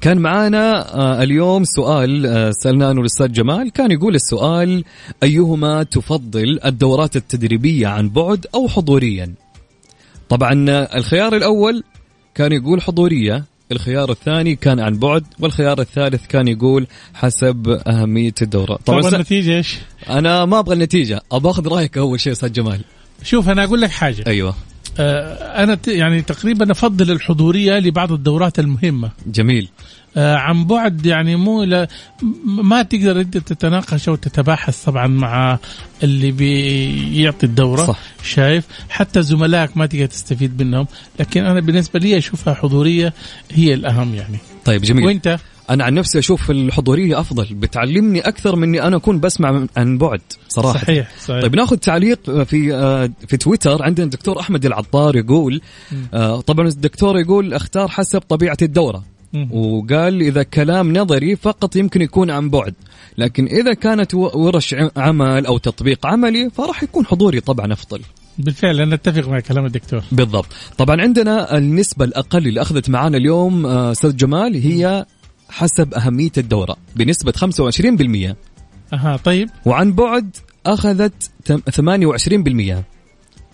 كان 0.00 0.18
معانا 0.18 0.94
آه، 0.94 1.22
اليوم 1.22 1.64
سؤال 1.64 2.26
آه، 2.26 2.50
سألناه 2.50 2.90
الأستاذ 2.92 3.32
جمال 3.32 3.70
كان 3.72 3.90
يقول 3.90 4.14
السؤال 4.14 4.84
أيهما 5.22 5.82
تفضل 5.82 6.60
الدورات 6.64 7.16
التدريبية 7.16 7.86
عن 7.86 8.08
بعد 8.08 8.46
أو 8.54 8.68
حضوريا؟ 8.68 9.34
طبعا 10.28 10.64
الخيار 10.96 11.36
الأول 11.36 11.82
كان 12.34 12.52
يقول 12.52 12.82
حضورية 12.82 13.44
الخيار 13.72 14.10
الثاني 14.10 14.56
كان 14.56 14.80
عن 14.80 14.98
بعد 14.98 15.24
والخيار 15.40 15.80
الثالث 15.80 16.26
كان 16.26 16.48
يقول 16.48 16.86
حسب 17.14 17.68
أهمية 17.86 18.34
الدورة. 18.42 18.78
طبعا 18.86 19.02
س- 19.02 19.14
النتيجة 19.14 19.56
إيش؟ 19.56 19.78
أنا 20.08 20.44
ما 20.44 20.58
أبغى 20.58 20.74
النتيجة 20.74 21.20
أبغى 21.32 21.50
أخذ 21.50 21.68
رأيك 21.68 21.98
أول 21.98 22.20
شيء 22.20 22.32
أستاذ 22.32 22.52
جمال. 22.52 22.80
شوف 23.22 23.48
أنا 23.48 23.64
أقول 23.64 23.80
لك 23.80 23.90
حاجة. 23.90 24.24
أيوه. 24.26 24.54
أنا 25.62 25.74
ت- 25.74 25.88
يعني 25.88 26.22
تقريبا 26.22 26.70
أفضل 26.72 27.10
الحضورية 27.10 27.78
لبعض 27.78 28.12
الدورات 28.12 28.58
المهمة. 28.58 29.10
جميل. 29.26 29.68
آه 30.16 30.36
عن 30.36 30.64
بعد 30.64 31.06
يعني 31.06 31.36
مو 31.36 31.62
لا 31.64 31.88
م- 32.22 32.68
ما 32.68 32.82
تقدر 32.82 33.20
أنت 33.20 33.38
تتناقش 33.38 34.08
أو 34.08 34.14
تتباحث 34.14 34.84
طبعا 34.84 35.06
مع 35.06 35.58
اللي 36.02 36.30
بيعطي 36.30 37.46
الدورة 37.46 37.86
صح. 37.86 37.98
شايف؟ 38.24 38.64
حتى 38.88 39.22
زملائك 39.22 39.76
ما 39.76 39.86
تقدر 39.86 40.06
تستفيد 40.06 40.62
منهم. 40.62 40.86
لكن 41.20 41.44
أنا 41.44 41.60
بالنسبة 41.60 41.98
لي 42.00 42.18
أشوفها 42.18 42.54
حضورية 42.54 43.12
هي 43.52 43.74
الأهم 43.74 44.14
يعني. 44.14 44.38
طيب 44.64 44.82
جميل. 44.82 45.04
وأنت؟ 45.04 45.38
أنا 45.70 45.84
عن 45.84 45.94
نفسي 45.94 46.18
أشوف 46.18 46.50
الحضورية 46.50 47.20
أفضل. 47.20 47.54
بتعلمني 47.54 48.20
أكثر 48.20 48.56
من 48.56 48.62
إني 48.62 48.82
أنا 48.82 48.96
أكون 48.96 49.20
بسمع 49.20 49.66
عن 49.76 49.98
بعد 49.98 50.20
صراحة. 50.48 50.78
صحيح 50.78 51.10
صحيح. 51.20 51.42
طيب 51.42 51.56
ناخذ 51.56 51.76
تعليق 51.76 52.42
في 52.42 52.74
آه، 52.74 53.10
في 53.28 53.36
تويتر. 53.36 53.82
عندنا 53.82 54.04
الدكتور 54.04 54.40
أحمد 54.40 54.66
العطار 54.66 55.16
يقول 55.16 55.60
آه، 56.14 56.40
طبعا 56.40 56.68
الدكتور 56.68 57.18
يقول 57.18 57.54
أختار 57.54 57.88
حسب 57.88 58.20
طبيعة 58.20 58.58
الدورة. 58.62 59.04
وقال 59.50 60.20
إذا 60.20 60.42
كلام 60.42 60.96
نظري 60.96 61.36
فقط 61.36 61.76
يمكن 61.76 62.02
يكون 62.02 62.30
عن 62.30 62.50
بعد 62.50 62.74
لكن 63.18 63.46
إذا 63.46 63.74
كانت 63.74 64.14
ورش 64.14 64.74
عمل 64.96 65.46
أو 65.46 65.58
تطبيق 65.58 66.06
عملي 66.06 66.50
فراح 66.50 66.82
يكون 66.82 67.06
حضوري 67.06 67.40
طبعا 67.40 67.72
أفضل. 67.72 68.00
بالفعل 68.38 68.80
أنا 68.80 68.94
أتفق 68.94 69.28
مع 69.28 69.40
كلام 69.40 69.66
الدكتور. 69.66 70.02
بالضبط. 70.12 70.46
طبعا 70.78 71.00
عندنا 71.00 71.58
النسبة 71.58 72.04
الأقل 72.04 72.46
اللي 72.46 72.62
أخذت 72.62 72.90
معانا 72.90 73.16
اليوم 73.16 73.66
آه، 73.66 73.92
أستاذ 73.92 74.16
جمال 74.16 74.54
هي 74.54 75.06
حسب 75.48 75.94
أهمية 75.94 76.32
الدورة. 76.38 76.76
بنسبة 76.96 77.32
25% 77.32 78.36
أها 78.92 79.16
طيب. 79.16 79.48
وعن 79.64 79.92
بعد 79.92 80.36
أخذت 80.66 81.30
تم- 81.44 81.60
28% 81.70 82.82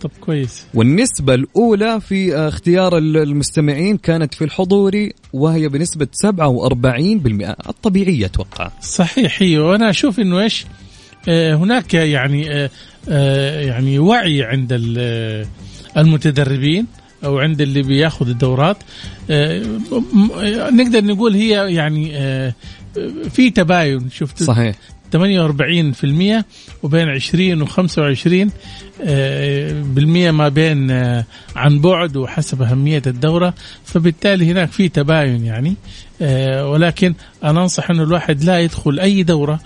طب 0.01 0.11
كويس. 0.21 0.63
والنسبة 0.73 1.33
الأولى 1.33 2.01
في 2.01 2.35
آه، 2.35 2.47
اختيار 2.47 2.97
ال- 2.97 3.17
المستمعين 3.17 3.97
كانت 3.97 4.33
في 4.33 4.43
الحضوري 4.43 5.13
وهي 5.33 5.67
بنسبة 5.69 6.07
47% 6.13 7.55
الطبيعية 7.69 8.25
أتوقع. 8.25 8.71
صحيح 8.81 9.41
هي 9.41 9.57
وأنا 9.57 9.89
أشوف 9.89 10.19
إنه 10.19 10.39
إيش 10.39 10.65
آه، 11.29 11.55
هناك 11.55 11.93
يعني 11.93 12.69
آه، 13.09 13.61
يعني 13.61 13.99
وعي 13.99 14.43
عند 14.43 14.69
ال- 14.73 15.45
المتدربين. 15.97 16.85
أو 17.25 17.39
عند 17.39 17.61
اللي 17.61 17.81
بياخذ 17.81 18.29
الدورات 18.29 18.77
آه، 19.29 19.63
نقدر 20.71 21.03
نقول 21.03 21.33
هي 21.33 21.73
يعني 21.73 22.17
آه، 22.17 22.53
في 23.29 23.49
تباين. 23.49 24.09
شفت؟ 24.09 24.43
صحيح. 24.43 24.75
48% 25.11 26.45
وبين 26.83 27.09
20 27.09 27.61
و 27.61 27.65
25 27.65 28.51
آه، 29.01 29.81
بالمية 29.81 30.31
ما 30.31 30.49
بين 30.49 30.91
آه، 30.91 31.25
عن 31.55 31.79
بعد 31.79 32.17
وحسب 32.17 32.61
أهمية 32.61 33.01
الدورة. 33.07 33.53
فبالتالي 33.85 34.51
هناك 34.51 34.71
في 34.71 34.89
تباين 34.89 35.45
يعني 35.45 35.75
ولكن 36.61 37.13
أنا 37.43 37.61
أنصح 37.61 37.89
أنه 37.89 38.03
الواحد 38.03 38.43
لا 38.43 38.59
يدخل 38.59 38.99
أي 38.99 39.23
دورة 39.23 39.59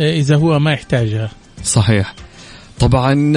إذا 0.00 0.36
هو 0.36 0.58
ما 0.58 0.72
يحتاجها. 0.72 1.30
صحيح. 1.64 2.14
طبعا 2.80 3.32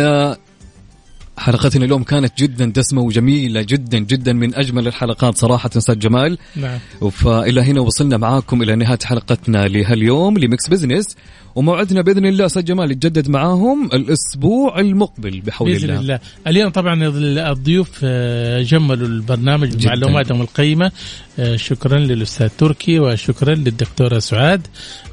حلقتنا 1.37 1.85
اليوم 1.85 2.03
كانت 2.03 2.37
جدا 2.37 2.65
دسمة 2.65 3.01
وجميلة 3.01 3.61
جدا 3.61 3.97
جدا 3.97 4.33
من 4.33 4.55
أجمل 4.55 4.87
الحلقات 4.87 5.37
صراحة 5.37 5.69
أستاذ 5.77 5.99
جمال. 5.99 6.37
نعم. 6.55 6.79
فإلى 7.09 7.61
هنا 7.61 7.81
وصلنا 7.81 8.17
معاكم 8.17 8.61
إلى 8.61 8.75
نهاية 8.75 8.99
حلقتنا 9.03 9.67
لهاليوم 9.67 10.37
ل 10.37 10.45
Mix 10.45 10.67
Business. 10.67 11.15
وموعدنا 11.55 12.01
بإذن 12.01 12.25
الله 12.25 12.45
أستاذ 12.45 12.63
جمال 12.63 12.91
يتجدد 12.91 13.29
معاهم 13.29 13.89
الأسبوع 13.93 14.79
المقبل 14.79 15.41
بحول 15.41 15.71
بإذن 15.71 15.89
الله. 15.89 15.99
الله. 16.01 16.19
اليوم 16.47 16.69
طبعا 16.69 17.07
الضيوف 17.51 17.99
آه، 18.03 18.61
جملوا 18.61 19.07
البرنامج 19.07 19.69
جداً. 19.69 19.83
بمعلوماتهم 19.83 20.41
القيمة. 20.41 20.91
آه، 21.39 21.55
شكرا 21.55 21.99
للأستاذ 21.99 22.49
تركي 22.57 22.99
وشكرا 22.99 23.55
للدكتورة 23.55 24.19
سعاد. 24.19 24.67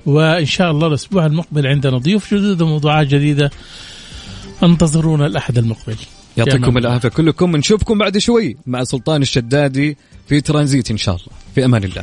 وإن 0.06 0.46
شاء 0.46 0.70
الله 0.70 0.86
الأسبوع 0.86 1.26
المقبل 1.26 1.66
عندنا 1.66 1.98
ضيوف 1.98 2.34
جدد 2.34 2.62
وموضوعات 2.62 3.06
جديدة. 3.06 3.50
انتظرونا 4.62 5.26
الأحد 5.26 5.58
المقبل. 5.58 5.96
يعطيكم 6.36 6.64
أمان 6.64 6.76
العافية 6.76 7.08
كلكم. 7.08 7.56
نشوفكم 7.56 7.98
بعد 7.98 8.18
شوي 8.18 8.56
مع 8.66 8.84
سلطان 8.84 9.22
الشدادي 9.22 9.96
في 10.28 10.40
ترانزيت 10.40 10.90
إن 10.90 10.96
شاء 10.96 11.14
الله. 11.14 11.28
في 11.54 11.64
أمان 11.64 11.84
الله. 11.84 12.00